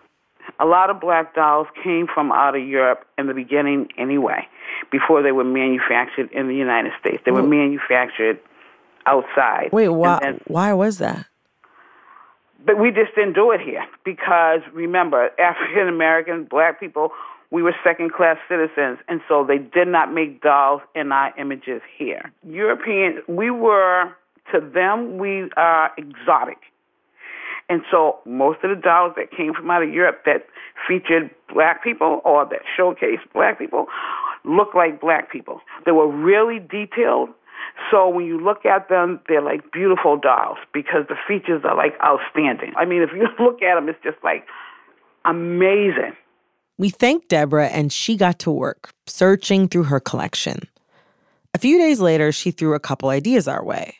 A 0.60 0.66
lot 0.66 0.90
of 0.90 1.00
black 1.00 1.34
dolls 1.34 1.66
came 1.82 2.06
from 2.12 2.32
out 2.32 2.56
of 2.56 2.66
Europe 2.66 3.06
in 3.18 3.26
the 3.26 3.34
beginning 3.34 3.88
anyway, 3.98 4.46
before 4.90 5.22
they 5.22 5.32
were 5.32 5.44
manufactured 5.44 6.30
in 6.32 6.48
the 6.48 6.54
United 6.54 6.92
States. 7.00 7.22
They 7.24 7.32
were 7.32 7.42
manufactured 7.42 8.38
outside. 9.06 9.70
Wait, 9.72 9.88
why 9.88 10.18
then- 10.20 10.40
why 10.46 10.72
was 10.72 10.98
that? 10.98 11.26
but 12.66 12.78
we 12.78 12.90
just 12.90 13.14
didn't 13.14 13.34
do 13.34 13.52
it 13.52 13.60
here 13.60 13.86
because 14.04 14.60
remember, 14.74 15.30
African 15.38 15.88
American, 15.88 16.44
black 16.44 16.80
people, 16.80 17.12
we 17.50 17.62
were 17.62 17.74
second 17.84 18.12
class 18.12 18.36
citizens, 18.48 18.98
and 19.08 19.20
so 19.28 19.44
they 19.44 19.58
did 19.58 19.86
not 19.86 20.12
make 20.12 20.42
dolls 20.42 20.82
in 20.94 21.12
our 21.12 21.32
images 21.38 21.80
here. 21.96 22.32
European, 22.44 23.22
we 23.28 23.50
were, 23.50 24.10
to 24.52 24.60
them, 24.60 25.18
we 25.18 25.48
are 25.56 25.92
exotic. 25.96 26.58
And 27.68 27.82
so 27.90 28.18
most 28.24 28.62
of 28.62 28.70
the 28.70 28.80
dolls 28.80 29.14
that 29.16 29.30
came 29.36 29.52
from 29.52 29.70
out 29.70 29.82
of 29.82 29.90
Europe 29.90 30.22
that 30.24 30.46
featured 30.86 31.30
black 31.52 31.82
people 31.82 32.20
or 32.24 32.44
that 32.46 32.60
showcased 32.78 33.32
black 33.32 33.58
people 33.58 33.86
look 34.44 34.74
like 34.74 35.00
black 35.00 35.30
people. 35.32 35.60
They 35.84 35.92
were 35.92 36.08
really 36.08 36.60
detailed. 36.60 37.30
So 37.90 38.08
when 38.08 38.26
you 38.26 38.38
look 38.38 38.64
at 38.64 38.88
them, 38.88 39.20
they're 39.28 39.42
like 39.42 39.72
beautiful 39.72 40.16
dolls 40.16 40.58
because 40.72 41.06
the 41.08 41.16
features 41.26 41.62
are 41.64 41.76
like 41.76 41.94
outstanding. 42.02 42.72
I 42.76 42.84
mean, 42.84 43.02
if 43.02 43.10
you 43.12 43.26
look 43.44 43.62
at 43.62 43.74
them, 43.74 43.88
it's 43.88 44.02
just 44.02 44.18
like 44.22 44.46
amazing. 45.24 46.14
We 46.78 46.90
thanked 46.90 47.28
Deborah 47.28 47.68
and 47.68 47.92
she 47.92 48.16
got 48.16 48.38
to 48.40 48.50
work 48.50 48.92
searching 49.06 49.66
through 49.66 49.84
her 49.84 49.98
collection. 49.98 50.60
A 51.54 51.58
few 51.58 51.78
days 51.78 52.00
later, 52.00 52.32
she 52.32 52.50
threw 52.50 52.74
a 52.74 52.80
couple 52.80 53.08
ideas 53.08 53.48
our 53.48 53.64
way. 53.64 53.96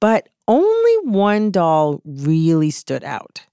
But 0.00 0.28
only 0.50 0.96
one 1.08 1.50
doll 1.52 2.02
really 2.04 2.70
stood 2.70 3.04
out. 3.04 3.46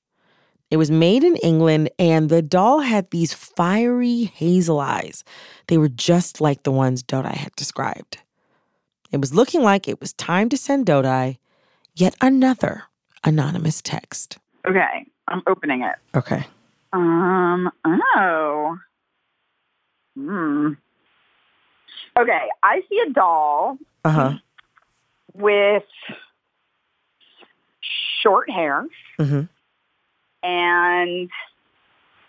It 0.72 0.78
was 0.78 0.90
made 0.92 1.24
in 1.24 1.36
England, 1.38 1.90
and 1.98 2.28
the 2.28 2.42
doll 2.42 2.80
had 2.82 3.10
these 3.12 3.34
fiery 3.34 4.26
hazel 4.26 4.80
eyes. 4.80 5.24
They 5.68 5.78
were 5.78 5.88
just 5.88 6.42
like 6.42 6.64
the 6.64 6.72
ones 6.72 7.04
Dodai 7.04 7.36
had 7.36 7.56
described. 7.56 8.18
It 9.12 9.22
was 9.22 9.34
looking 9.34 9.62
like 9.62 9.88
it 9.88 10.02
was 10.02 10.12
time 10.14 10.50
to 10.50 10.58
send 10.58 10.88
Dodai 10.88 11.38
yet 11.96 12.16
another 12.20 12.84
anonymous 13.24 13.82
text. 13.82 14.40
Okay, 14.68 15.06
I'm 15.30 15.42
opening 15.48 15.84
it. 15.84 15.96
Okay. 16.18 16.46
Um. 16.92 17.70
Oh. 17.86 18.78
Hmm. 20.18 20.74
Okay, 22.20 22.42
I 22.64 22.82
see 22.90 23.00
a 23.08 23.14
doll 23.14 23.78
Uh 24.04 24.10
huh. 24.10 24.34
with 25.34 25.84
short 28.22 28.50
hair 28.50 28.86
hmm 29.18 29.42
and 30.44 31.30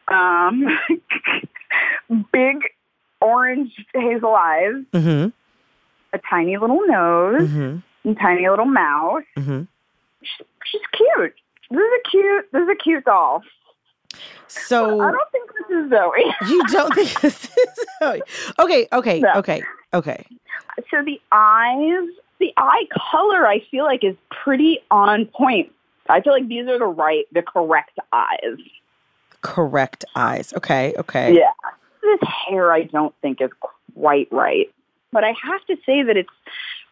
um 0.09 0.67
big 2.33 2.57
orange 3.21 3.73
hazel 3.95 4.35
eyes, 4.35 4.75
hmm 4.93 5.27
a 6.13 6.19
tiny 6.31 6.57
little 6.57 6.81
nose, 6.87 7.49
hmm 7.51 7.77
and 8.05 8.19
tiny 8.19 8.49
little 8.49 8.65
mouth. 8.65 9.23
hmm 9.37 9.63
She's, 10.23 10.47
she's 10.65 10.81
cute. 10.93 11.35
This 11.71 11.79
is 11.79 11.93
a 12.07 12.11
cute. 12.11 12.47
This 12.53 12.63
is 12.63 12.69
a 12.71 12.75
cute 12.77 13.05
doll. 13.05 13.43
So 14.49 15.01
I 15.01 15.11
don't 15.13 15.31
think 15.31 15.51
this 15.69 15.77
is 15.85 15.91
Zoe. 15.91 16.35
you 16.51 16.67
don't 16.69 16.95
think 16.95 17.21
this 17.21 17.45
is 17.45 17.85
Zoe? 18.01 18.23
Okay, 18.59 18.89
okay, 18.93 19.21
No. 19.21 19.33
okay, 19.37 19.63
okay. 19.93 20.25
So 20.91 21.03
the 21.05 21.21
eyes, 21.31 22.09
the 22.41 22.53
eye 22.57 22.87
color, 23.11 23.47
I 23.47 23.61
feel 23.71 23.85
like 23.85 24.03
is 24.03 24.17
pretty 24.31 24.81
on 24.91 25.27
point. 25.27 25.71
I 26.09 26.21
feel 26.21 26.33
like 26.33 26.49
these 26.49 26.67
are 26.69 26.79
the 26.79 26.87
right, 26.87 27.27
the 27.33 27.43
correct 27.43 27.99
eyes. 28.13 28.59
Correct 29.41 30.05
eyes. 30.17 30.53
Okay, 30.57 30.95
okay. 30.99 31.35
Yeah. 31.35 31.53
This 32.03 32.21
hair, 32.49 32.73
I 32.73 32.85
don't 32.85 33.15
think 33.21 33.41
is 33.41 33.51
quite 33.95 34.29
right. 34.31 34.73
But 35.13 35.25
I 35.25 35.35
have 35.43 35.65
to 35.67 35.77
say 35.85 36.03
that 36.03 36.17
it's 36.17 36.29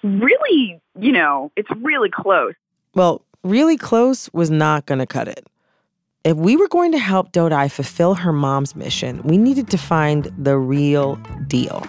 really, 0.03 0.81
you 0.99 1.13
know, 1.13 1.51
it's 1.57 1.71
really 1.77 2.11
close. 2.11 2.55
Well, 2.95 3.23
really 3.43 3.77
close 3.77 4.31
was 4.33 4.51
not 4.51 4.87
going 4.87 4.99
to 4.99 5.07
cut 5.07 5.29
it. 5.29 5.47
If 6.25 6.37
we 6.37 6.57
were 6.57 6.69
going 6.69 6.93
to 6.93 6.99
help 6.99 7.33
Dodai 7.33 7.71
fulfill 7.71 8.15
her 8.15 8.33
mom's 8.33 8.75
mission, 8.75 9.23
we 9.23 9.39
needed 9.39 9.71
to 9.71 9.79
find 9.79 10.25
the 10.37 10.59
real 10.59 11.17
deal. 11.47 11.87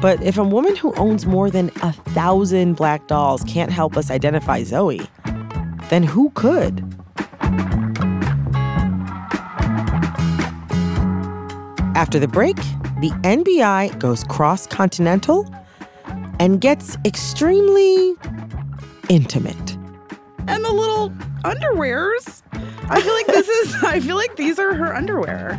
But 0.00 0.22
if 0.22 0.38
a 0.38 0.44
woman 0.44 0.76
who 0.76 0.94
owns 0.94 1.26
more 1.26 1.50
than 1.50 1.70
a 1.82 1.92
thousand 1.92 2.74
black 2.74 3.08
dolls 3.08 3.42
can't 3.44 3.72
help 3.72 3.96
us 3.96 4.10
identify 4.10 4.62
Zoe, 4.62 5.00
then 5.90 6.04
who 6.04 6.30
could? 6.30 6.84
After 11.96 12.20
the 12.20 12.28
break, 12.28 12.56
the 13.00 13.10
NBI 13.24 13.98
goes 13.98 14.22
cross 14.22 14.68
continental 14.68 15.52
and 16.38 16.60
gets 16.60 16.96
extremely 17.04 18.14
intimate. 19.08 19.76
And 20.46 20.64
the 20.64 20.72
little 20.72 21.10
underwears. 21.42 22.42
I 22.88 23.00
feel 23.00 23.14
like 23.14 23.26
this 23.26 23.48
is, 23.48 23.74
I 23.82 23.98
feel 23.98 24.14
like 24.14 24.36
these 24.36 24.60
are 24.60 24.74
her 24.74 24.94
underwear. 24.94 25.58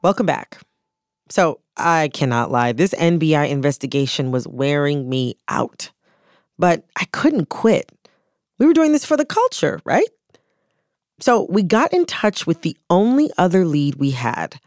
Welcome 0.00 0.26
back. 0.26 0.58
So, 1.28 1.60
I 1.76 2.08
cannot 2.14 2.52
lie. 2.52 2.70
This 2.70 2.94
NBI 2.94 3.48
investigation 3.50 4.30
was 4.30 4.46
wearing 4.46 5.08
me 5.08 5.34
out. 5.48 5.90
But 6.56 6.84
I 6.94 7.04
couldn't 7.06 7.48
quit. 7.48 7.90
We 8.60 8.66
were 8.66 8.72
doing 8.72 8.92
this 8.92 9.04
for 9.04 9.16
the 9.16 9.24
culture, 9.24 9.80
right? 9.84 10.08
So, 11.18 11.48
we 11.50 11.64
got 11.64 11.92
in 11.92 12.06
touch 12.06 12.46
with 12.46 12.62
the 12.62 12.76
only 12.88 13.28
other 13.38 13.64
lead 13.64 13.96
we 13.96 14.12
had 14.12 14.60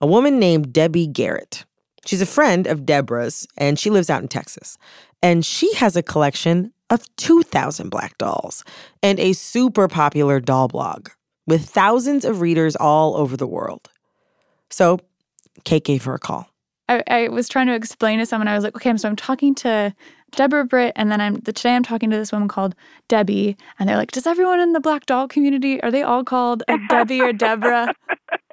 a 0.00 0.06
woman 0.06 0.38
named 0.38 0.72
Debbie 0.72 1.06
Garrett. 1.06 1.66
She's 2.06 2.22
a 2.22 2.26
friend 2.26 2.66
of 2.66 2.86
Deborah's, 2.86 3.46
and 3.58 3.78
she 3.78 3.90
lives 3.90 4.08
out 4.08 4.22
in 4.22 4.28
Texas. 4.28 4.78
And 5.22 5.44
she 5.44 5.74
has 5.74 5.94
a 5.94 6.02
collection 6.02 6.72
of 6.88 7.04
2,000 7.16 7.90
black 7.90 8.16
dolls 8.16 8.64
and 9.02 9.20
a 9.20 9.34
super 9.34 9.88
popular 9.88 10.40
doll 10.40 10.68
blog 10.68 11.10
with 11.46 11.68
thousands 11.68 12.24
of 12.24 12.40
readers 12.40 12.76
all 12.76 13.14
over 13.14 13.36
the 13.36 13.46
world. 13.46 13.89
So 14.70 14.98
Kate 15.64 15.84
gave 15.84 16.04
her 16.04 16.14
a 16.14 16.18
call. 16.18 16.48
I, 16.88 17.02
I 17.06 17.28
was 17.28 17.48
trying 17.48 17.68
to 17.68 17.74
explain 17.74 18.18
to 18.18 18.26
someone. 18.26 18.48
I 18.48 18.54
was 18.54 18.64
like, 18.64 18.74
okay, 18.74 18.96
so 18.96 19.08
I'm 19.08 19.16
talking 19.16 19.54
to 19.56 19.94
Deborah 20.32 20.64
Britt, 20.64 20.92
and 20.96 21.10
then 21.10 21.20
I'm 21.20 21.40
today 21.40 21.76
I'm 21.76 21.84
talking 21.84 22.10
to 22.10 22.16
this 22.16 22.32
woman 22.32 22.48
called 22.48 22.74
Debbie, 23.08 23.56
and 23.78 23.88
they're 23.88 23.96
like, 23.96 24.10
does 24.10 24.26
everyone 24.26 24.60
in 24.60 24.72
the 24.72 24.80
black 24.80 25.06
doll 25.06 25.28
community 25.28 25.80
are 25.82 25.90
they 25.90 26.02
all 26.02 26.24
called 26.24 26.62
a 26.68 26.78
Debbie 26.88 27.20
or 27.20 27.32
Deborah? 27.32 27.94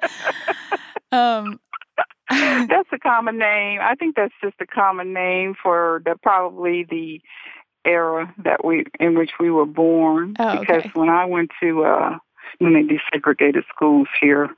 um, 1.12 1.58
that's 2.30 2.88
a 2.92 2.98
common 2.98 3.38
name. 3.38 3.80
I 3.82 3.94
think 3.94 4.14
that's 4.14 4.34
just 4.42 4.56
a 4.60 4.66
common 4.66 5.12
name 5.12 5.54
for 5.60 6.02
the 6.04 6.14
probably 6.22 6.84
the 6.88 7.20
era 7.84 8.32
that 8.44 8.64
we 8.64 8.84
in 9.00 9.18
which 9.18 9.30
we 9.40 9.50
were 9.50 9.66
born. 9.66 10.36
Oh, 10.38 10.60
because 10.60 10.84
okay. 10.84 10.90
when 10.94 11.08
I 11.08 11.24
went 11.24 11.50
to 11.60 11.84
uh 11.84 12.18
when 12.58 12.74
they 12.74 12.82
desegregated 12.82 13.62
schools 13.74 14.08
here 14.20 14.48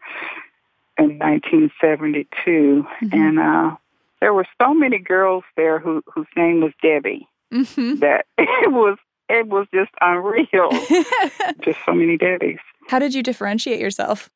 in 1.00 1.18
1972, 1.18 2.86
Mhm. 3.02 3.12
and 3.12 3.38
uh 3.38 3.76
there 4.20 4.34
were 4.34 4.46
so 4.60 4.74
many 4.74 4.98
girls 4.98 5.44
there 5.56 5.78
who 5.78 6.02
whose 6.12 6.26
name 6.36 6.60
was 6.60 6.72
Debbie 6.82 7.26
mhm. 7.52 7.98
that 8.00 8.26
it 8.38 8.70
was 8.72 8.98
it 9.28 9.46
was 9.46 9.66
just 9.72 9.90
unreal. 10.00 10.70
just 11.64 11.78
so 11.86 11.92
many 11.92 12.18
Debbies. 12.18 12.58
How 12.88 12.98
did 12.98 13.14
you 13.14 13.22
differentiate 13.22 13.80
yourself? 13.80 14.28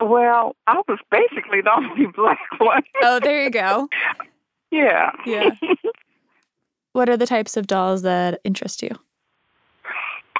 Well, 0.00 0.54
I 0.66 0.80
was 0.88 0.98
basically 1.10 1.60
the 1.60 1.72
only 1.76 2.06
black 2.16 2.38
one. 2.58 2.82
Oh, 3.02 3.18
there 3.20 3.42
you 3.44 3.50
go. 3.50 3.88
yeah. 4.70 5.10
Yeah. 5.26 5.50
What 6.92 7.08
are 7.08 7.16
the 7.16 7.26
types 7.26 7.56
of 7.56 7.66
dolls 7.66 8.02
that 8.02 8.40
interest 8.44 8.82
you? 8.82 8.90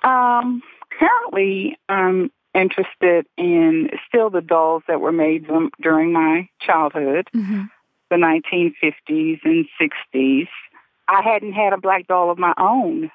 Um, 0.09 0.63
currently, 0.99 1.77
I'm 1.89 2.31
interested 2.55 3.27
in 3.37 3.91
still 4.07 4.31
the 4.31 4.41
dolls 4.43 4.83
that 4.89 5.01
were 5.01 5.13
made 5.13 5.47
during 5.81 6.13
my 6.13 6.49
childhood, 6.61 7.29
Mm-hmm. 7.35 7.63
the 8.11 8.17
1950s 8.17 9.41
and 9.45 9.67
60s. 9.81 10.49
I 11.09 11.23
hadn't 11.23 11.53
had 11.55 11.73
a 11.73 11.79
black 11.79 12.07
doll 12.07 12.31
of 12.31 12.39
my 12.39 12.55
own 12.59 13.11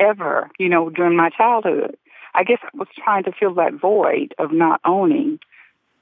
ever, 0.00 0.50
you 0.58 0.68
know, 0.68 0.90
during 0.90 1.16
my 1.16 1.30
childhood. 1.30 1.96
I 2.34 2.42
guess 2.44 2.58
I 2.62 2.68
was 2.76 2.88
trying 2.96 3.24
to 3.24 3.32
fill 3.32 3.54
that 3.54 3.74
void 3.74 4.34
of 4.38 4.52
not 4.52 4.80
owning 4.84 5.38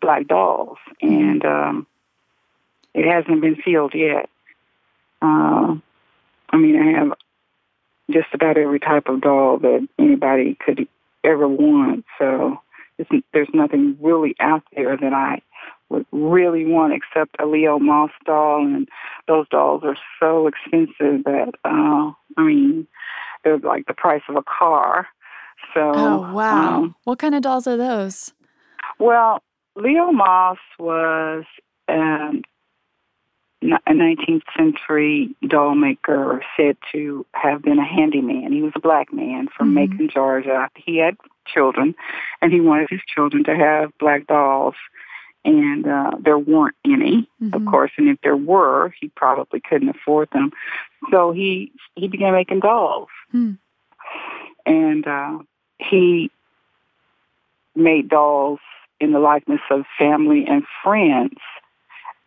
black 0.00 0.26
dolls, 0.26 0.78
and 1.02 1.44
um, 1.44 1.86
it 2.94 3.06
hasn't 3.06 3.40
been 3.42 3.56
filled 3.56 3.94
yet. 3.94 4.28
Uh, 5.20 5.76
I 6.50 6.56
mean, 6.56 6.76
I 6.80 6.98
have 6.98 7.12
just 8.10 8.28
about 8.32 8.56
every 8.56 8.80
type 8.80 9.08
of 9.08 9.20
doll 9.20 9.58
that 9.58 9.86
anybody 9.98 10.56
could 10.56 10.88
ever 11.24 11.48
want. 11.48 12.04
So 12.18 12.58
it's, 12.98 13.10
there's 13.32 13.48
nothing 13.54 13.96
really 14.00 14.34
out 14.40 14.62
there 14.76 14.96
that 14.96 15.12
I 15.12 15.40
would 15.88 16.06
really 16.12 16.64
want 16.64 16.94
except 16.94 17.36
a 17.40 17.46
Leo 17.46 17.78
Moss 17.78 18.10
doll, 18.24 18.64
and 18.66 18.88
those 19.28 19.46
dolls 19.50 19.82
are 19.84 19.96
so 20.18 20.46
expensive 20.46 21.24
that 21.24 21.52
uh, 21.64 22.12
I 22.36 22.42
mean 22.42 22.86
they're 23.44 23.58
like 23.58 23.86
the 23.86 23.94
price 23.94 24.22
of 24.28 24.36
a 24.36 24.42
car. 24.42 25.08
So 25.74 25.80
Oh, 25.94 26.32
wow. 26.34 26.76
um, 26.82 26.94
what 27.04 27.18
kind 27.18 27.34
of 27.34 27.42
dolls 27.42 27.66
are 27.66 27.76
those? 27.76 28.32
well, 28.98 29.40
Leo 29.76 30.12
Moss 30.12 30.58
was 30.78 31.44
um, 31.88 31.96
n- 32.34 32.42
a 33.62 33.92
19th 33.92 34.42
century 34.56 35.34
doll 35.46 35.74
maker 35.74 36.42
said 36.56 36.76
to 36.92 37.24
have 37.32 37.62
been 37.62 37.78
a 37.78 37.84
handyman. 37.84 38.52
He 38.52 38.62
was 38.62 38.72
a 38.74 38.80
black 38.80 39.12
man 39.12 39.48
from 39.48 39.70
Mhm. 39.70 39.74
Macon, 39.74 40.08
Georgia. 40.08 40.68
He 40.74 40.96
had 40.98 41.16
children, 41.46 41.94
and 42.40 42.52
he 42.52 42.60
wanted 42.60 42.90
his 42.90 43.00
children 43.06 43.44
to 43.44 43.54
have 43.56 43.96
black 43.98 44.26
dolls. 44.26 44.74
And 45.44 45.86
uh, 45.88 46.12
there 46.20 46.38
weren't 46.38 46.76
any, 46.84 47.28
of 47.52 47.62
Mhm. 47.62 47.70
course. 47.70 47.90
And 47.96 48.08
if 48.08 48.20
there 48.22 48.36
were, 48.36 48.94
he 49.00 49.08
probably 49.08 49.60
couldn't 49.60 49.88
afford 49.88 50.30
them. 50.30 50.52
So 51.10 51.32
he 51.32 51.72
he 51.96 52.06
began 52.08 52.32
making 52.32 52.60
dolls 52.60 53.08
Hmm. 53.32 53.52
and 54.66 55.06
uh, 55.06 55.38
he 55.78 56.30
made 57.74 58.08
dolls 58.08 58.60
in 59.00 59.12
the 59.12 59.18
likeness 59.18 59.60
of 59.70 59.84
family 59.98 60.46
and 60.46 60.64
friends. 60.82 61.38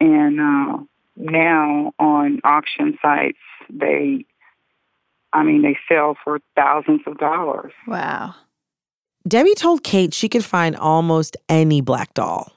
And 0.02 0.42
uh, 0.42 0.78
now 1.16 1.94
on 2.00 2.40
auction 2.44 2.98
sites, 3.02 3.38
they, 3.70 4.26
I 5.34 5.44
mean, 5.44 5.62
they 5.62 5.78
sell 5.88 6.18
for 6.24 6.40
thousands 6.56 7.02
of 7.06 7.18
dollars. 7.18 7.74
Wow. 7.88 8.36
Debbie 9.28 9.56
told 9.56 9.84
Kate 9.84 10.14
she 10.14 10.30
could 10.30 10.46
find 10.46 10.76
almost 10.76 11.36
any 11.50 11.82
black 11.82 12.14
doll 12.14 12.52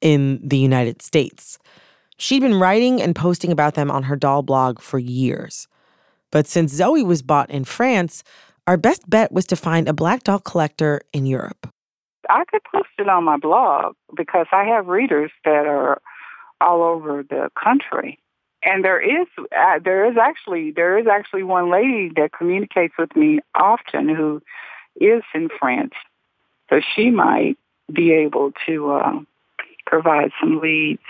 in 0.00 0.40
the 0.42 0.58
United 0.58 1.02
States. 1.02 1.58
She'd 2.16 2.40
been 2.40 2.58
writing 2.58 3.00
and 3.02 3.14
posting 3.14 3.52
about 3.52 3.74
them 3.74 3.90
on 3.90 4.04
her 4.04 4.16
doll 4.16 4.42
blog 4.42 4.80
for 4.80 4.98
years. 4.98 5.68
But 6.30 6.46
since 6.46 6.72
Zoe 6.72 7.02
was 7.02 7.22
bought 7.22 7.50
in 7.50 7.64
France, 7.64 8.22
our 8.66 8.76
best 8.76 9.08
bet 9.08 9.32
was 9.32 9.46
to 9.46 9.56
find 9.56 9.88
a 9.88 9.92
black 9.92 10.24
doll 10.24 10.38
collector 10.38 11.00
in 11.12 11.26
Europe. 11.26 11.68
I 12.28 12.44
could 12.44 12.62
post 12.72 12.90
it 12.98 13.08
on 13.08 13.24
my 13.24 13.36
blog 13.36 13.94
because 14.16 14.46
I 14.52 14.64
have 14.64 14.86
readers 14.86 15.32
that 15.44 15.66
are 15.66 16.00
all 16.60 16.82
over 16.82 17.22
the 17.22 17.50
country. 17.62 18.18
And 18.62 18.84
there 18.84 19.00
is 19.00 19.26
uh, 19.56 19.78
there 19.82 20.10
is 20.10 20.18
actually 20.18 20.70
there 20.70 20.98
is 20.98 21.06
actually 21.06 21.44
one 21.44 21.70
lady 21.70 22.12
that 22.16 22.32
communicates 22.32 22.94
with 22.98 23.14
me 23.16 23.40
often 23.54 24.08
who 24.08 24.42
is 25.00 25.22
in 25.34 25.48
France, 25.58 25.94
so 26.68 26.80
she 26.94 27.10
might 27.10 27.56
be 27.90 28.12
able 28.12 28.52
to 28.66 28.92
uh, 28.92 29.20
provide 29.86 30.30
some 30.38 30.60
leads. 30.60 31.00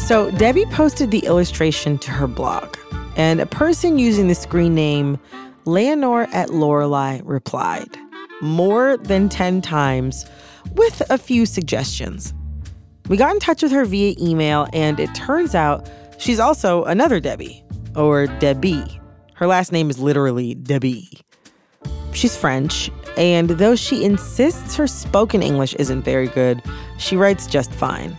So 0.00 0.32
Debbie 0.32 0.66
posted 0.66 1.12
the 1.12 1.20
illustration 1.24 1.96
to 1.98 2.10
her 2.10 2.26
blog, 2.26 2.76
and 3.16 3.40
a 3.40 3.46
person 3.46 4.00
using 4.00 4.26
the 4.26 4.34
screen 4.34 4.74
name 4.74 5.16
Leonore 5.64 6.26
at 6.32 6.50
Lorelei 6.50 7.20
replied 7.22 7.96
more 8.42 8.98
than 8.98 9.28
10 9.28 9.62
times 9.62 10.26
with 10.74 11.02
a 11.08 11.16
few 11.16 11.46
suggestions. 11.46 12.34
We 13.08 13.16
got 13.16 13.32
in 13.32 13.40
touch 13.40 13.62
with 13.62 13.72
her 13.72 13.84
via 13.84 14.14
email, 14.20 14.68
and 14.72 15.00
it 15.00 15.14
turns 15.14 15.54
out 15.54 15.88
she's 16.18 16.38
also 16.38 16.84
another 16.84 17.20
Debbie, 17.20 17.64
or 17.96 18.26
Debbie. 18.26 19.00
Her 19.34 19.46
last 19.46 19.72
name 19.72 19.90
is 19.90 19.98
literally 19.98 20.54
Debbie. 20.54 21.08
She's 22.12 22.36
French, 22.36 22.90
and 23.16 23.50
though 23.50 23.74
she 23.74 24.04
insists 24.04 24.76
her 24.76 24.86
spoken 24.86 25.42
English 25.42 25.74
isn't 25.74 26.02
very 26.02 26.28
good, 26.28 26.62
she 26.98 27.16
writes 27.16 27.46
just 27.46 27.72
fine. 27.72 28.16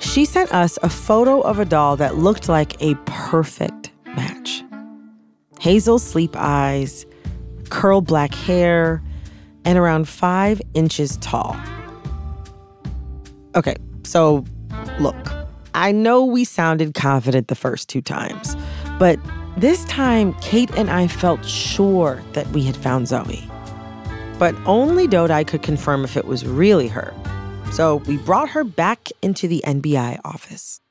She 0.00 0.24
sent 0.24 0.52
us 0.52 0.78
a 0.82 0.88
photo 0.88 1.40
of 1.42 1.58
a 1.58 1.64
doll 1.64 1.96
that 1.96 2.16
looked 2.16 2.48
like 2.48 2.80
a 2.82 2.96
perfect 3.06 3.92
match. 4.04 4.64
Hazel 5.60 5.98
sleep 5.98 6.34
eyes, 6.34 7.06
curled 7.70 8.06
black 8.06 8.34
hair, 8.34 9.02
and 9.64 9.78
around 9.78 10.08
five 10.08 10.60
inches 10.74 11.16
tall. 11.18 11.56
Okay, 13.54 13.76
so 14.04 14.44
look, 14.98 15.32
I 15.74 15.92
know 15.92 16.24
we 16.24 16.44
sounded 16.44 16.94
confident 16.94 17.48
the 17.48 17.54
first 17.54 17.88
two 17.88 18.02
times, 18.02 18.56
but 18.98 19.18
this 19.56 19.84
time 19.84 20.34
Kate 20.40 20.70
and 20.76 20.90
I 20.90 21.06
felt 21.06 21.44
sure 21.44 22.22
that 22.32 22.46
we 22.48 22.62
had 22.64 22.76
found 22.76 23.08
Zoe. 23.08 23.48
But 24.38 24.54
only 24.66 25.06
Dodai 25.06 25.46
could 25.46 25.62
confirm 25.62 26.04
if 26.04 26.16
it 26.16 26.24
was 26.24 26.44
really 26.46 26.88
her. 26.88 27.14
So 27.72 27.96
we 28.06 28.16
brought 28.18 28.50
her 28.50 28.64
back 28.64 29.08
into 29.22 29.48
the 29.48 29.62
NBI 29.66 30.20
office. 30.24 30.81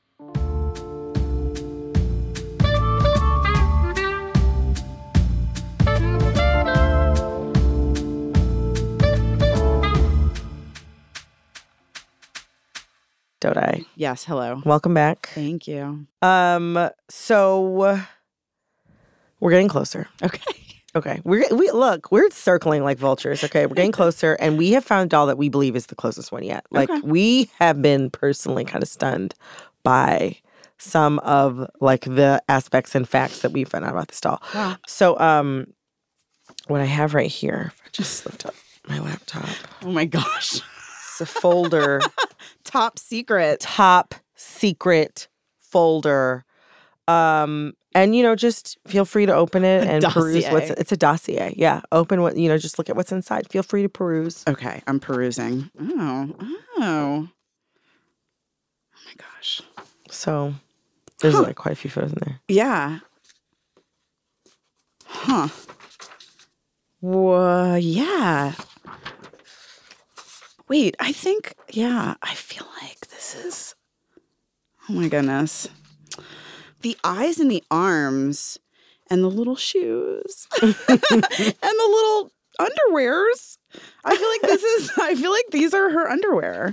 Dodai, 13.42 13.84
Yes, 13.96 14.24
hello. 14.24 14.62
welcome 14.64 14.94
back. 14.94 15.28
Thank 15.34 15.66
you. 15.66 16.06
Um, 16.22 16.88
so 17.10 17.98
we're 19.40 19.50
getting 19.50 19.68
closer. 19.68 20.08
Okay. 20.22 20.40
Okay, 20.94 21.22
we're 21.24 21.46
we 21.56 21.70
look, 21.70 22.12
we're 22.12 22.28
circling 22.28 22.84
like 22.84 22.98
vultures. 22.98 23.42
Okay, 23.42 23.64
we're 23.64 23.72
getting 23.74 23.92
closer, 24.02 24.34
and 24.34 24.58
we 24.58 24.72
have 24.72 24.84
found 24.84 25.06
a 25.06 25.08
doll 25.08 25.24
that 25.24 25.38
we 25.38 25.48
believe 25.48 25.74
is 25.74 25.86
the 25.86 25.94
closest 25.94 26.30
one 26.30 26.42
yet. 26.42 26.66
Like 26.70 26.90
Okay. 26.90 27.00
we 27.02 27.50
have 27.58 27.80
been 27.80 28.10
personally 28.10 28.66
kind 28.66 28.82
of 28.82 28.90
stunned 28.90 29.34
by 29.84 30.36
some 30.76 31.18
of 31.20 31.66
like 31.80 32.02
the 32.04 32.42
aspects 32.46 32.94
and 32.94 33.08
facts 33.08 33.40
that 33.40 33.52
we 33.52 33.64
found 33.64 33.86
out 33.86 33.92
about 33.92 34.08
this 34.08 34.20
doll. 34.20 34.42
Wow. 34.54 34.76
So, 34.86 35.18
um, 35.18 35.68
what 36.66 36.82
I 36.82 36.84
have 36.84 37.14
right 37.14 37.30
here, 37.30 37.72
if 37.74 37.80
I 37.86 37.88
just 37.90 38.26
lift 38.26 38.44
up 38.44 38.54
my 38.86 38.98
laptop, 39.00 39.48
Oh 39.82 39.90
my 39.92 40.04
gosh. 40.04 40.60
It's 41.12 41.20
a 41.20 41.26
folder, 41.26 42.00
Top 42.64 42.98
secret. 42.98 43.60
top 43.60 44.14
secret 44.34 45.28
folder. 45.58 46.44
Um, 47.08 47.74
and 47.94 48.14
you 48.16 48.22
know, 48.22 48.34
just 48.34 48.78
feel 48.86 49.04
free 49.04 49.26
to 49.26 49.34
open 49.34 49.64
it 49.64 49.86
A 49.86 49.90
and 49.90 50.04
peruse 50.04 50.46
what's 50.48 50.70
it's 50.70 50.92
a 50.92 50.96
dossier. 50.96 51.52
Yeah. 51.56 51.82
Open 51.92 52.22
what 52.22 52.36
you 52.36 52.48
know, 52.48 52.56
just 52.56 52.78
look 52.78 52.88
at 52.88 52.96
what's 52.96 53.12
inside. 53.12 53.48
Feel 53.50 53.62
free 53.62 53.82
to 53.82 53.88
peruse. 53.88 54.44
Okay, 54.48 54.82
I'm 54.86 54.98
perusing. 55.00 55.70
Oh, 55.78 56.34
oh. 56.78 57.28
Oh 57.28 57.28
my 59.06 59.14
gosh. 59.18 59.60
So 60.10 60.54
there's 61.20 61.34
Huh. 61.34 61.42
like 61.42 61.56
quite 61.56 61.72
a 61.72 61.76
few 61.76 61.90
photos 61.90 62.12
in 62.12 62.18
there. 62.24 62.40
Yeah. 62.48 63.00
Huh. 65.04 65.48
Well, 67.00 67.76
yeah. 67.78 68.54
Wait, 70.72 70.96
I 70.98 71.12
think, 71.12 71.52
yeah, 71.68 72.14
I 72.22 72.32
feel 72.32 72.66
like 72.80 73.06
this 73.08 73.34
is. 73.34 73.74
Oh 74.88 74.94
my 74.94 75.06
goodness. 75.06 75.68
The 76.80 76.96
eyes 77.04 77.38
and 77.38 77.50
the 77.50 77.62
arms 77.70 78.58
and 79.10 79.22
the 79.22 79.28
little 79.28 79.54
shoes 79.54 80.48
and 80.62 80.72
the 80.72 81.52
little 81.60 82.32
underwears. 82.58 83.58
I 84.02 84.16
feel 84.16 84.28
like 84.30 84.40
this 84.40 84.62
is, 84.62 84.92
I 84.96 85.14
feel 85.14 85.30
like 85.30 85.44
these 85.50 85.74
are 85.74 85.90
her 85.90 86.08
underwear. 86.08 86.72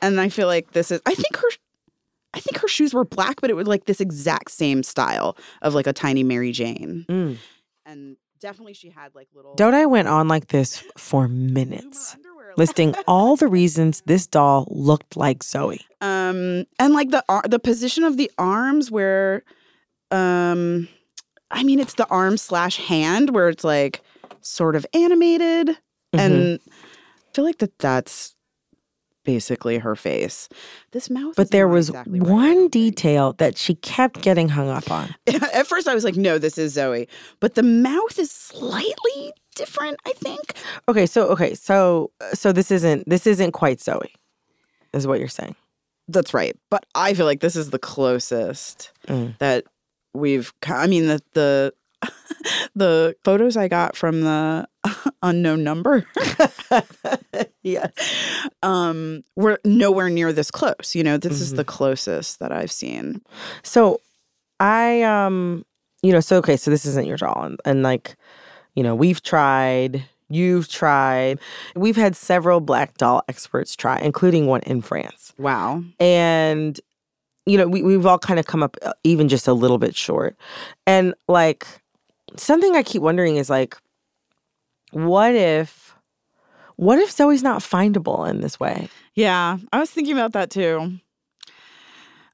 And 0.00 0.20
I 0.20 0.28
feel 0.28 0.46
like 0.46 0.70
this 0.70 0.92
is, 0.92 1.00
I 1.04 1.16
think 1.16 1.36
her, 1.36 1.48
I 2.34 2.38
think 2.38 2.58
her 2.58 2.68
shoes 2.68 2.94
were 2.94 3.04
black, 3.04 3.40
but 3.40 3.50
it 3.50 3.54
was 3.54 3.66
like 3.66 3.86
this 3.86 4.00
exact 4.00 4.52
same 4.52 4.84
style 4.84 5.36
of 5.60 5.74
like 5.74 5.88
a 5.88 5.92
tiny 5.92 6.22
Mary 6.22 6.52
Jane. 6.52 7.04
Mm. 7.08 7.38
And 7.84 8.16
definitely 8.38 8.74
she 8.74 8.90
had 8.90 9.12
like 9.16 9.26
little. 9.34 9.56
Dodai 9.56 9.90
went 9.90 10.06
on 10.06 10.28
like 10.28 10.48
this 10.48 10.84
for 10.96 11.26
minutes, 11.26 12.16
listing 12.58 12.94
all 13.06 13.36
the 13.36 13.48
reasons 13.48 14.02
this 14.06 14.26
doll 14.26 14.66
looked 14.70 15.16
like 15.16 15.42
Zoe. 15.42 15.80
um 16.00 16.64
and 16.78 16.94
like 16.94 17.10
the 17.10 17.24
the 17.48 17.58
position 17.58 18.04
of 18.04 18.16
the 18.16 18.30
arms 18.38 18.90
where 18.90 19.42
um 20.10 20.88
i 21.50 21.62
mean 21.62 21.80
it's 21.80 21.94
the 21.94 22.06
arm 22.08 22.36
slash 22.36 22.76
hand 22.76 23.30
where 23.30 23.48
it's 23.48 23.64
like 23.64 24.00
sort 24.40 24.76
of 24.76 24.86
animated 24.94 25.76
Mm-hmm. 26.14 26.32
and 26.32 26.60
i 26.62 27.34
feel 27.34 27.44
like 27.44 27.58
that 27.58 27.76
that's 27.80 28.36
basically 29.24 29.78
her 29.78 29.96
face 29.96 30.48
this 30.92 31.08
mouth 31.10 31.34
But 31.36 31.50
there 31.50 31.66
was 31.68 31.88
exactly 31.88 32.20
one 32.20 32.54
don't 32.54 32.72
detail 32.72 33.32
that 33.38 33.56
she 33.58 33.74
kept 33.76 34.20
getting 34.22 34.48
hung 34.50 34.68
up 34.68 34.90
on. 34.90 35.14
at 35.26 35.66
first 35.66 35.88
i 35.88 35.94
was 35.94 36.04
like 36.04 36.16
no 36.16 36.38
this 36.38 36.58
is 36.58 36.74
zoe 36.74 37.08
but 37.40 37.54
the 37.54 37.62
mouth 37.62 38.18
is 38.18 38.30
slightly 38.30 39.32
different 39.56 39.96
i 40.06 40.12
think 40.12 40.54
Okay, 40.88 41.06
so 41.06 41.26
okay, 41.28 41.54
so 41.54 42.10
so 42.34 42.52
this 42.52 42.70
isn't 42.70 43.08
this 43.08 43.26
isn't 43.26 43.52
quite 43.52 43.80
Zoe, 43.80 44.12
is 44.92 45.06
what 45.06 45.18
you're 45.18 45.28
saying. 45.28 45.54
that's 46.08 46.34
right 46.34 46.56
but 46.70 46.84
i 46.94 47.14
feel 47.14 47.26
like 47.26 47.40
this 47.40 47.56
is 47.56 47.70
the 47.70 47.78
closest 47.78 48.92
Mm. 49.08 49.36
that 49.38 49.64
we've 50.14 50.52
I 50.66 50.86
mean 50.86 51.06
the 51.06 51.20
the 51.34 51.72
the 52.74 53.16
photos 53.24 53.56
I 53.56 53.68
got 53.68 53.96
from 53.96 54.20
the 54.22 54.68
unknown 55.22 55.64
number 55.64 56.06
yes. 57.64 57.90
um 58.62 59.24
we're 59.34 59.58
nowhere 59.64 60.08
near 60.10 60.32
this 60.32 60.50
close. 60.50 60.94
You 60.94 61.02
know, 61.02 61.16
this 61.18 61.40
is 61.40 61.52
Mhm. 61.52 61.56
the 61.56 61.64
closest 61.64 62.38
that 62.38 62.52
I've 62.52 62.70
seen. 62.72 63.20
So 63.62 64.00
I 64.60 65.02
um 65.02 65.64
you 66.02 66.12
know, 66.12 66.20
so 66.20 66.36
okay, 66.38 66.56
so 66.56 66.70
this 66.70 66.84
isn't 66.84 67.06
your 67.06 67.16
doll 67.16 67.42
and, 67.44 67.58
and 67.64 67.82
like, 67.82 68.16
you 68.74 68.82
know, 68.82 68.94
we've 68.94 69.22
tried, 69.22 70.04
you've 70.28 70.68
tried. 70.68 71.38
We've 71.74 71.96
had 71.96 72.14
several 72.14 72.60
black 72.60 72.98
doll 72.98 73.22
experts 73.28 73.74
try, 73.74 73.98
including 74.00 74.46
one 74.46 74.60
in 74.66 74.82
France. 74.82 75.32
Wow. 75.38 75.82
And 75.98 76.78
you 77.46 77.58
know, 77.58 77.66
we 77.68 77.82
we've 77.82 78.06
all 78.06 78.18
kind 78.18 78.38
of 78.38 78.46
come 78.46 78.62
up 78.62 78.76
uh, 78.82 78.92
even 79.02 79.28
just 79.28 79.48
a 79.48 79.52
little 79.52 79.78
bit 79.78 79.94
short. 79.96 80.36
And 80.86 81.14
like 81.28 81.66
something 82.36 82.74
I 82.76 82.82
keep 82.82 83.02
wondering 83.02 83.36
is 83.36 83.48
like 83.50 83.76
what 84.92 85.34
if 85.34 85.83
what 86.76 86.98
if 86.98 87.10
Zoe's 87.10 87.42
not 87.42 87.60
findable 87.60 88.28
in 88.28 88.40
this 88.40 88.58
way? 88.58 88.88
Yeah, 89.14 89.58
I 89.72 89.80
was 89.80 89.90
thinking 89.90 90.14
about 90.14 90.32
that 90.32 90.50
too. 90.50 90.98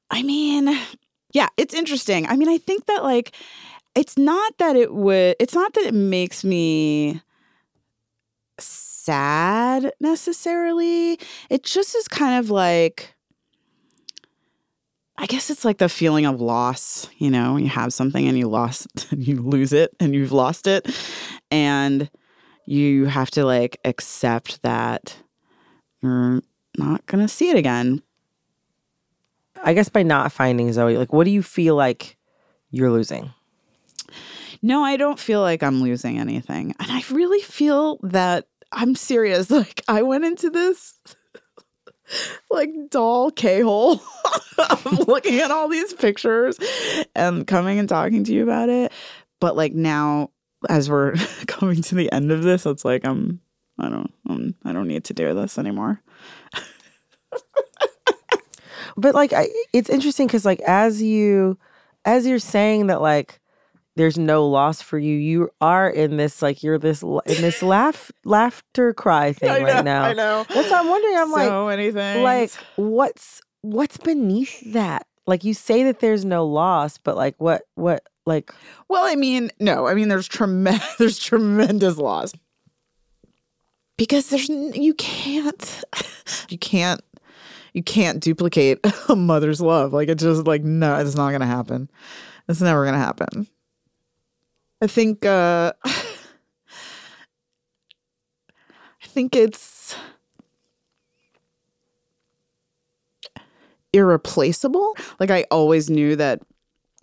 I 0.09 0.23
mean, 0.23 0.77
yeah, 1.33 1.47
it's 1.57 1.73
interesting. 1.73 2.27
I 2.27 2.35
mean, 2.35 2.49
I 2.49 2.57
think 2.57 2.85
that 2.87 3.03
like 3.03 3.35
it's 3.95 4.17
not 4.17 4.57
that 4.57 4.75
it 4.75 4.93
would 4.93 5.35
it's 5.39 5.53
not 5.53 5.73
that 5.73 5.85
it 5.85 5.93
makes 5.93 6.43
me 6.43 7.21
sad 8.59 9.91
necessarily. 9.99 11.19
It 11.49 11.63
just 11.63 11.95
is 11.95 12.07
kind 12.07 12.39
of 12.39 12.49
like 12.49 13.15
I 15.17 15.27
guess 15.27 15.51
it's 15.51 15.63
like 15.63 15.77
the 15.77 15.87
feeling 15.87 16.25
of 16.25 16.41
loss, 16.41 17.07
you 17.17 17.29
know, 17.29 17.53
when 17.53 17.63
you 17.63 17.69
have 17.69 17.93
something 17.93 18.27
and 18.27 18.37
you 18.39 18.47
lost 18.47 19.07
and 19.11 19.23
you 19.27 19.41
lose 19.41 19.71
it 19.71 19.95
and 19.99 20.15
you've 20.15 20.31
lost 20.31 20.65
it 20.65 20.87
and 21.51 22.09
you 22.71 23.03
have 23.05 23.29
to 23.29 23.43
like 23.43 23.77
accept 23.83 24.61
that 24.63 25.17
you're 26.01 26.41
not 26.77 27.05
going 27.05 27.21
to 27.21 27.27
see 27.27 27.49
it 27.49 27.57
again. 27.57 28.01
I 29.61 29.73
guess 29.73 29.89
by 29.89 30.03
not 30.03 30.31
finding 30.31 30.71
Zoe, 30.71 30.97
like 30.97 31.11
what 31.11 31.25
do 31.25 31.31
you 31.31 31.43
feel 31.43 31.75
like 31.75 32.15
you're 32.69 32.89
losing? 32.89 33.33
No, 34.61 34.83
I 34.83 34.95
don't 34.95 35.19
feel 35.19 35.41
like 35.41 35.63
I'm 35.63 35.81
losing 35.81 36.17
anything. 36.17 36.73
And 36.79 36.89
I 36.89 37.03
really 37.11 37.41
feel 37.41 37.99
that 38.03 38.47
I'm 38.71 38.95
serious. 38.95 39.51
Like 39.51 39.83
I 39.89 40.01
went 40.03 40.23
into 40.23 40.49
this 40.49 40.95
like 42.49 42.69
doll 42.89 43.31
K-hole 43.31 44.01
of 44.57 45.07
looking 45.09 45.41
at 45.41 45.51
all 45.51 45.67
these 45.67 45.93
pictures 45.93 46.57
and 47.17 47.45
coming 47.45 47.79
and 47.79 47.89
talking 47.89 48.23
to 48.23 48.33
you 48.33 48.43
about 48.43 48.69
it. 48.69 48.93
But 49.41 49.57
like 49.57 49.73
now 49.73 50.29
as 50.69 50.89
we're 50.89 51.13
coming 51.47 51.81
to 51.83 51.95
the 51.95 52.11
end 52.11 52.31
of 52.31 52.43
this, 52.43 52.65
it's 52.65 52.85
like 52.85 53.05
I'm 53.05 53.41
I 53.79 53.89
don't 53.89 54.13
I'm, 54.27 54.55
I 54.63 54.73
don't 54.73 54.87
need 54.87 55.03
to 55.05 55.13
do 55.13 55.33
this 55.33 55.57
anymore. 55.57 56.01
But 58.97 59.15
like 59.15 59.33
I, 59.33 59.47
it's 59.73 59.89
interesting 59.89 60.27
cuz 60.27 60.45
like 60.45 60.59
as 60.61 61.01
you 61.01 61.57
as 62.05 62.27
you're 62.27 62.39
saying 62.39 62.87
that 62.87 63.01
like 63.01 63.39
there's 63.95 64.17
no 64.17 64.47
loss 64.47 64.81
for 64.81 64.97
you, 64.97 65.15
you 65.15 65.49
are 65.59 65.89
in 65.89 66.17
this 66.17 66.41
like 66.41 66.63
you're 66.63 66.77
this 66.77 67.01
in 67.01 67.41
this 67.41 67.61
laugh 67.63 68.11
laughter 68.25 68.93
cry 68.93 69.33
thing 69.33 69.49
I 69.49 69.63
right 69.63 69.85
now. 69.85 70.03
I 70.03 70.13
know. 70.13 70.45
That's 70.49 70.69
what 70.69 70.79
I'm 70.79 70.89
wondering. 70.89 71.17
I'm 71.17 71.31
like 71.31 71.47
so 71.47 71.67
many 71.67 71.91
things. 71.91 72.23
like 72.23 72.51
what's 72.75 73.41
what's 73.61 73.97
beneath 73.97 74.73
that? 74.73 75.05
Like 75.27 75.43
you 75.43 75.53
say 75.53 75.83
that 75.83 75.99
there's 75.99 76.25
no 76.25 76.45
loss, 76.45 76.97
but 76.97 77.15
like 77.15 77.35
what 77.37 77.63
what 77.75 78.03
like 78.25 78.53
Well, 78.87 79.03
I 79.03 79.15
mean, 79.15 79.51
no, 79.59 79.87
I 79.87 79.93
mean 79.93 80.07
there's 80.07 80.27
tremendous 80.27 80.95
there's 80.99 81.19
tremendous 81.19 81.97
loss. 81.97 82.33
Because 83.97 84.29
there's 84.29 84.49
you 84.49 84.93
can't 84.95 85.83
you 86.49 86.57
can't 86.57 87.01
you 87.73 87.83
can't 87.83 88.19
duplicate 88.19 88.79
a 89.09 89.15
mother's 89.15 89.61
love. 89.61 89.93
Like 89.93 90.09
it's 90.09 90.23
just 90.23 90.45
like 90.45 90.63
no, 90.63 90.97
it's 90.97 91.15
not 91.15 91.29
going 91.29 91.41
to 91.41 91.47
happen. 91.47 91.89
It's 92.49 92.61
never 92.61 92.83
going 92.83 92.93
to 92.93 92.99
happen. 92.99 93.47
I 94.81 94.87
think 94.87 95.25
uh 95.25 95.73
I 95.85 95.93
think 99.07 99.35
it's 99.35 99.95
irreplaceable. 103.93 104.95
Like 105.19 105.31
I 105.31 105.45
always 105.51 105.89
knew 105.89 106.15
that 106.15 106.41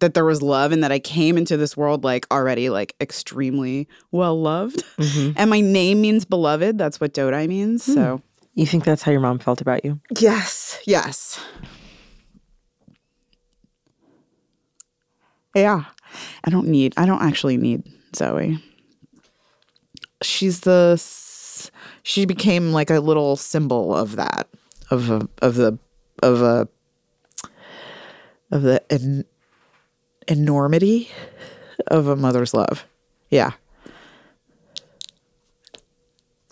that 0.01 0.15
there 0.15 0.25
was 0.25 0.43
love 0.43 0.71
and 0.73 0.83
that 0.85 0.93
I 0.93 0.99
came 0.99 1.37
into 1.37 1.57
this 1.57 1.77
world 1.77 2.05
like 2.05 2.27
already 2.31 2.71
like 2.71 2.95
extremely 3.01 3.89
well 4.13 4.41
loved. 4.41 4.85
Mhm. 4.99 5.35
And 5.37 5.51
my 5.51 5.61
name 5.61 6.01
means 6.01 6.25
beloved. 6.25 6.79
That's 6.79 7.01
what 7.01 7.13
Dodai 7.15 7.49
means. 7.49 7.83
So 7.83 8.23
you 8.55 8.67
think 8.67 8.85
that's 8.85 9.03
how 9.03 9.13
your 9.13 9.21
mom 9.21 9.39
felt 9.39 9.61
about 9.61 9.85
you? 9.85 10.01
yes, 10.19 10.79
yes. 10.87 11.41
Yeah. 15.55 15.85
I 16.45 16.51
don't 16.51 16.69
need 16.69 16.95
I 16.97 17.07
don't 17.07 17.23
actually 17.23 17.57
need 17.57 17.83
Zoe. 18.17 18.63
She's 20.23 20.61
the 20.61 21.01
she 22.03 22.25
became 22.25 22.73
like 22.73 22.91
a 22.91 23.01
little 23.01 23.37
symbol 23.37 23.95
of 23.95 24.17
that 24.17 24.49
of 24.91 25.11
a, 25.11 25.29
of 25.43 25.57
the 25.57 25.79
of 26.23 26.41
a 26.43 26.69
of 28.51 28.63
the 28.63 28.83
enormity 30.29 31.11
of 31.89 32.07
a 32.07 32.16
mother's 32.16 32.55
love. 32.55 32.85
Yeah. 33.31 33.53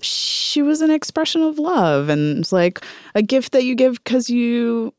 She 0.01 0.62
was 0.62 0.81
an 0.81 0.91
expression 0.91 1.43
of 1.43 1.59
love 1.59 2.09
and 2.09 2.39
it's 2.39 2.53
like 2.53 2.85
a 3.14 3.22
gift 3.22 3.53
that 3.53 3.64
you 3.64 3.74
give 3.74 4.05
cuz 4.05 4.31
you 4.31 4.95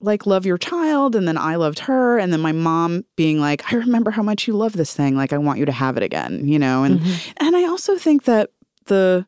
like 0.00 0.26
love 0.26 0.46
your 0.46 0.58
child 0.58 1.16
and 1.16 1.26
then 1.26 1.36
I 1.36 1.56
loved 1.56 1.80
her 1.80 2.18
and 2.18 2.32
then 2.32 2.40
my 2.40 2.52
mom 2.52 3.04
being 3.16 3.40
like 3.40 3.72
I 3.72 3.76
remember 3.76 4.10
how 4.10 4.22
much 4.22 4.46
you 4.46 4.54
love 4.54 4.74
this 4.74 4.94
thing 4.94 5.16
like 5.16 5.32
I 5.32 5.38
want 5.38 5.58
you 5.58 5.64
to 5.64 5.72
have 5.72 5.96
it 5.96 6.02
again 6.02 6.46
you 6.46 6.58
know 6.58 6.84
and 6.84 7.00
mm-hmm. 7.00 7.32
and 7.38 7.56
I 7.56 7.64
also 7.64 7.96
think 7.96 8.24
that 8.24 8.50
the 8.86 9.26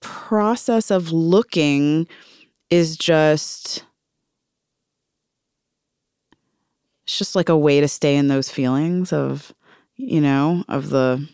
process 0.00 0.90
of 0.90 1.10
looking 1.10 2.06
is 2.70 2.96
just 2.96 3.84
it's 7.12 7.18
just 7.18 7.36
like 7.36 7.50
a 7.50 7.58
way 7.58 7.78
to 7.78 7.88
stay 7.88 8.16
in 8.16 8.28
those 8.28 8.48
feelings 8.48 9.12
of 9.12 9.52
you 9.96 10.18
know 10.18 10.64
of 10.66 10.88
the 10.88 11.28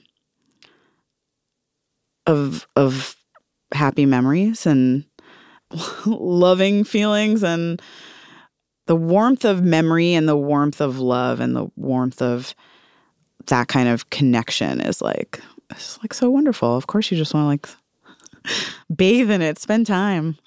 of 2.26 2.66
of 2.74 3.14
happy 3.72 4.04
memories 4.04 4.66
and 4.66 5.04
loving 6.06 6.82
feelings 6.82 7.44
and 7.44 7.80
the 8.86 8.96
warmth 8.96 9.44
of 9.44 9.62
memory 9.62 10.14
and 10.14 10.28
the 10.28 10.36
warmth 10.36 10.80
of 10.80 10.98
love 10.98 11.38
and 11.38 11.54
the 11.54 11.70
warmth 11.76 12.20
of 12.20 12.56
that 13.46 13.68
kind 13.68 13.88
of 13.88 14.10
connection 14.10 14.80
is 14.80 15.00
like 15.00 15.40
it's 15.70 15.96
like 15.98 16.12
so 16.12 16.28
wonderful. 16.28 16.76
Of 16.76 16.88
course 16.88 17.08
you 17.12 17.16
just 17.16 17.32
want 17.32 17.44
to 17.44 17.46
like 17.46 18.64
bathe 18.96 19.30
in 19.30 19.42
it, 19.42 19.60
spend 19.60 19.86
time. 19.86 20.38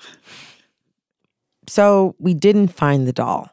So 1.68 2.16
we 2.20 2.34
didn't 2.34 2.68
find 2.68 3.08
the 3.08 3.14
doll. 3.14 3.51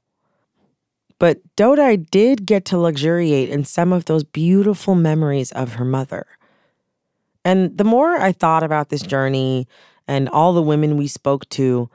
But 1.19 1.41
Dodai 1.57 2.09
did 2.11 2.47
get 2.47 2.65
to 2.67 2.79
luxuriate 2.79 3.49
in 3.49 3.65
some 3.65 3.93
of 3.93 4.05
those 4.05 4.25
beautiful 4.25 4.95
memories 4.95 5.51
of 5.53 5.75
her 5.75 5.85
mother. 5.85 6.27
And 7.45 7.77
the 7.77 7.85
more 7.85 8.17
I 8.21 8.33
thought 8.33 8.63
about 8.63 8.89
this 8.89 9.03
journey 9.03 9.67
and 10.07 10.29
all 10.29 10.53
the 10.53 10.63
women 10.63 10.97
we 10.97 11.09
spoke 11.09 11.49
to, 11.51 11.91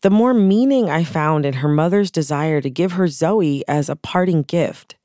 the 0.00 0.10
more 0.10 0.34
meaning 0.34 0.90
I 0.90 1.04
found 1.04 1.46
in 1.46 1.54
her 1.54 1.68
mother's 1.68 2.10
desire 2.10 2.60
to 2.60 2.70
give 2.70 2.92
her 2.92 3.08
Zoe 3.08 3.64
as 3.68 3.88
a 3.88 3.96
parting 3.96 4.42
gift. 4.42 4.96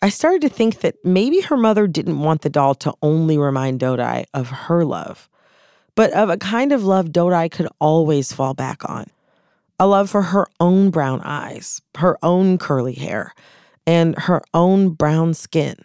I 0.00 0.08
started 0.08 0.42
to 0.42 0.48
think 0.48 0.80
that 0.80 1.04
maybe 1.04 1.40
her 1.40 1.56
mother 1.56 1.88
didn't 1.88 2.20
want 2.20 2.42
the 2.42 2.50
doll 2.50 2.74
to 2.76 2.94
only 3.02 3.36
remind 3.36 3.80
Dodai 3.80 4.26
of 4.32 4.48
her 4.48 4.84
love, 4.84 5.28
but 5.96 6.12
of 6.12 6.30
a 6.30 6.36
kind 6.36 6.70
of 6.70 6.84
love 6.84 7.06
Dodai 7.08 7.50
could 7.50 7.68
always 7.80 8.32
fall 8.32 8.54
back 8.54 8.88
on 8.88 9.06
a 9.78 9.86
love 9.86 10.10
for 10.10 10.22
her 10.22 10.46
own 10.60 10.90
brown 10.90 11.20
eyes, 11.22 11.80
her 11.96 12.18
own 12.22 12.58
curly 12.58 12.94
hair, 12.94 13.34
and 13.86 14.18
her 14.18 14.42
own 14.54 14.90
brown 14.90 15.34
skin. 15.34 15.76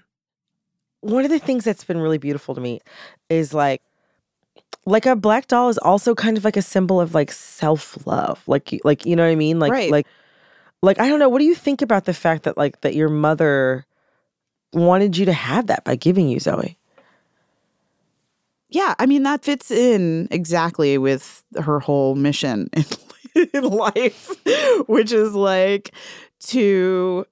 One 1.01 1.25
of 1.25 1.31
the 1.31 1.39
things 1.39 1.63
that's 1.63 1.83
been 1.83 1.99
really 1.99 2.17
beautiful 2.17 2.55
to 2.55 2.61
me 2.61 2.79
is 3.29 3.53
like 3.53 3.81
like 4.85 5.05
a 5.05 5.15
black 5.15 5.47
doll 5.47 5.69
is 5.69 5.77
also 5.77 6.13
kind 6.13 6.37
of 6.37 6.43
like 6.43 6.57
a 6.57 6.61
symbol 6.61 6.99
of 6.99 7.13
like 7.13 7.31
self-love. 7.31 8.41
Like 8.47 8.79
like 8.83 9.05
you 9.05 9.15
know 9.15 9.23
what 9.23 9.31
I 9.31 9.35
mean? 9.35 9.59
Like 9.59 9.71
Right. 9.71 9.91
like 9.91 10.07
like 10.81 10.99
I 10.99 11.07
don't 11.07 11.19
know, 11.19 11.29
what 11.29 11.39
do 11.39 11.45
you 11.45 11.55
think 11.55 11.81
about 11.81 12.05
the 12.05 12.13
fact 12.13 12.43
that 12.43 12.57
like 12.57 12.81
that 12.81 12.95
your 12.95 13.09
mother 13.09 13.85
wanted 14.73 15.17
you 15.17 15.25
to 15.25 15.33
have 15.33 15.67
that 15.67 15.83
by 15.83 15.95
giving 15.95 16.27
you 16.27 16.39
Zoe? 16.39 16.77
Yeah, 18.69 18.95
I 18.97 19.05
mean 19.05 19.23
that 19.23 19.45
fits 19.45 19.69
in 19.71 20.27
exactly 20.31 20.97
with 20.97 21.43
her 21.61 21.79
whole 21.79 22.15
mission 22.15 22.69
in, 22.73 22.83
in 23.35 23.63
life, 23.69 24.31
which 24.87 25.11
is 25.11 25.33
like 25.33 25.93
to 26.47 27.25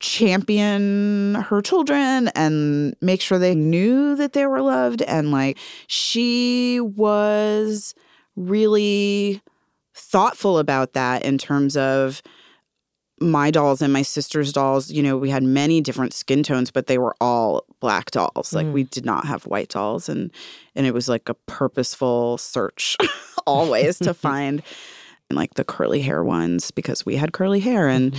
champion 0.00 1.34
her 1.34 1.62
children 1.62 2.28
and 2.34 2.94
make 3.00 3.20
sure 3.20 3.38
they 3.38 3.54
knew 3.54 4.14
that 4.16 4.32
they 4.32 4.46
were 4.46 4.60
loved. 4.60 5.02
And 5.02 5.30
like 5.30 5.58
she 5.86 6.80
was 6.80 7.94
really 8.36 9.40
thoughtful 9.94 10.58
about 10.58 10.92
that 10.92 11.24
in 11.24 11.38
terms 11.38 11.76
of 11.76 12.22
my 13.20 13.50
dolls 13.50 13.80
and 13.80 13.92
my 13.92 14.02
sister's 14.02 14.52
dolls, 14.52 14.90
you 14.90 15.02
know, 15.02 15.16
we 15.16 15.30
had 15.30 15.42
many 15.42 15.80
different 15.80 16.12
skin 16.12 16.42
tones, 16.42 16.70
but 16.70 16.88
they 16.88 16.98
were 16.98 17.14
all 17.20 17.64
black 17.80 18.10
dolls. 18.10 18.52
Like 18.52 18.66
Mm. 18.66 18.72
we 18.72 18.82
did 18.82 19.06
not 19.06 19.24
have 19.26 19.46
white 19.46 19.68
dolls 19.68 20.08
and 20.08 20.30
and 20.74 20.84
it 20.86 20.92
was 20.92 21.08
like 21.08 21.28
a 21.28 21.34
purposeful 21.46 22.36
search 22.38 22.96
always 23.46 23.98
to 24.00 24.12
find 24.28 24.62
like 25.30 25.54
the 25.54 25.64
curly 25.64 26.00
hair 26.00 26.22
ones 26.24 26.70
because 26.70 27.04
we 27.06 27.16
had 27.16 27.32
curly 27.32 27.60
hair 27.60 27.88
and 27.88 28.14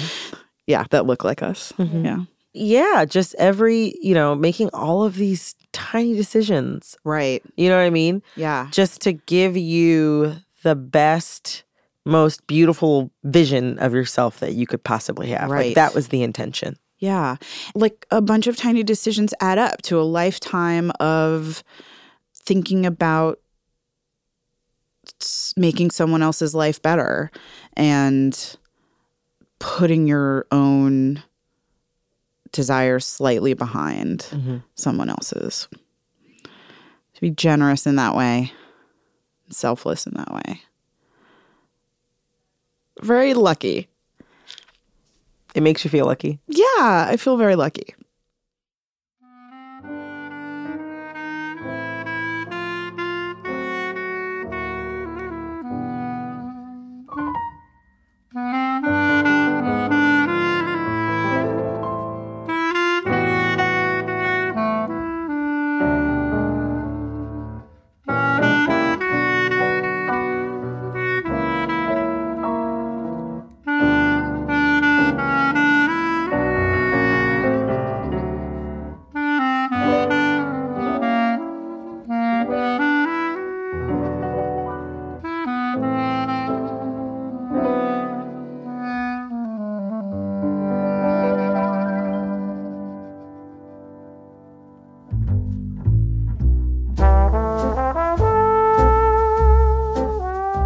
yeah, 0.68 0.84
that 0.91 1.06
look 1.06 1.24
like 1.24 1.41
us. 1.43 1.72
Mhm. 1.78 2.03
Yeah. 2.06 2.20
Yeah, 2.58 3.03
just 3.06 3.36
every, 3.36 3.95
you 4.01 4.14
know, 4.14 4.34
making 4.34 4.70
all 4.74 5.03
of 5.03 5.16
these 5.16 5.56
tiny 5.74 6.14
decisions. 6.16 6.95
Right. 7.03 7.43
You 7.58 7.68
know 7.70 7.76
what 7.78 7.84
I 7.84 7.89
mean? 7.89 8.24
Yeah. 8.38 8.68
Just 8.72 9.01
to 9.01 9.12
give 9.14 9.58
you 9.58 10.36
the 10.64 10.74
best, 10.76 11.64
most 12.06 12.47
beautiful 12.47 13.12
vision 13.26 13.78
of 13.80 13.93
yourself 13.93 14.39
that 14.39 14.53
you 14.53 14.66
could 14.66 14.84
possibly 14.84 15.28
have. 15.30 15.49
Like 15.49 15.58
Right. 15.58 15.76
that 15.76 15.93
was 15.93 16.08
the 16.08 16.24
intention. 16.24 16.78
Yeah. 16.99 17.36
Like 17.76 18.06
a 18.10 18.22
bunch 18.22 18.47
of 18.47 18.56
tiny 18.56 18.84
decisions 18.84 19.34
add 19.41 19.58
up 19.58 19.82
to 19.84 19.99
a 19.99 20.03
lifetime 20.03 20.91
of 21.01 21.62
thinking 22.34 22.86
about 22.86 23.39
s- 25.22 25.53
making 25.57 25.91
someone 25.91 26.22
else's 26.22 26.55
life 26.55 26.82
better 26.82 27.32
and 27.76 28.57
putting 29.59 30.07
your 30.07 30.45
own 30.51 31.24
desires 32.51 33.05
slightly 33.05 33.53
behind 33.53 34.28
mm-hmm. 34.32 34.57
someone 34.76 35.09
else's. 35.09 35.68
To 36.43 37.22
be 37.22 37.30
generous 37.30 37.88
in 37.88 37.95
that 37.95 38.16
way, 38.16 38.51
selfless 39.49 40.05
in 40.05 40.13
that 40.16 40.34
way. 40.34 40.61
Very 43.01 43.34
lucky. 43.34 43.88
It 45.53 45.63
makes 45.63 45.86
you 45.86 45.89
feel 45.89 46.05
lucky. 46.05 46.39
Yeah, 46.47 47.07
I 47.09 47.16
feel 47.18 47.38
very 47.38 47.55
lucky. 47.55 47.95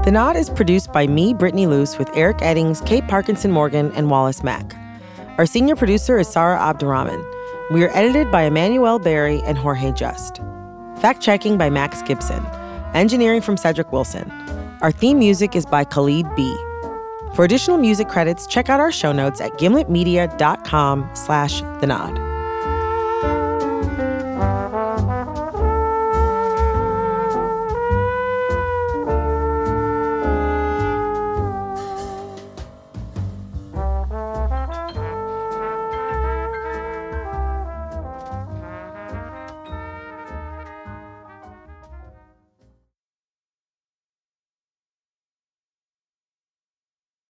The 0.09 0.13
Nod 0.13 0.35
is 0.35 0.49
produced 0.49 0.91
by 0.91 1.05
me, 1.05 1.35
Brittany 1.35 1.67
Luce, 1.67 1.99
with 1.99 2.09
Eric 2.15 2.37
Eddings, 2.37 2.83
Kate 2.83 3.07
Parkinson 3.07 3.51
Morgan, 3.51 3.91
and 3.91 4.09
Wallace 4.09 4.41
Mack. 4.41 4.75
Our 5.37 5.45
senior 5.45 5.75
producer 5.75 6.17
is 6.17 6.27
Sarah 6.27 6.59
Abdurrahman. 6.59 7.23
We 7.69 7.83
are 7.83 7.95
edited 7.95 8.31
by 8.31 8.41
Emanuele 8.41 8.97
Berry 8.97 9.39
and 9.43 9.55
Jorge 9.55 9.91
Just. 9.91 10.37
Fact 10.99 11.21
checking 11.21 11.59
by 11.59 11.69
Max 11.69 12.01
Gibson. 12.01 12.43
Engineering 12.95 13.41
from 13.41 13.55
Cedric 13.55 13.91
Wilson. 13.91 14.31
Our 14.81 14.91
theme 14.91 15.19
music 15.19 15.55
is 15.55 15.67
by 15.67 15.83
Khalid 15.83 16.25
B. 16.35 16.57
For 17.35 17.45
additional 17.45 17.77
music 17.77 18.09
credits, 18.09 18.47
check 18.47 18.67
out 18.67 18.79
our 18.79 18.91
show 18.91 19.11
notes 19.11 19.39
at 19.39 19.51
gimletmedia.com 19.59 21.07
slash 21.13 21.61
the 21.61 21.85
nod. 21.85 22.28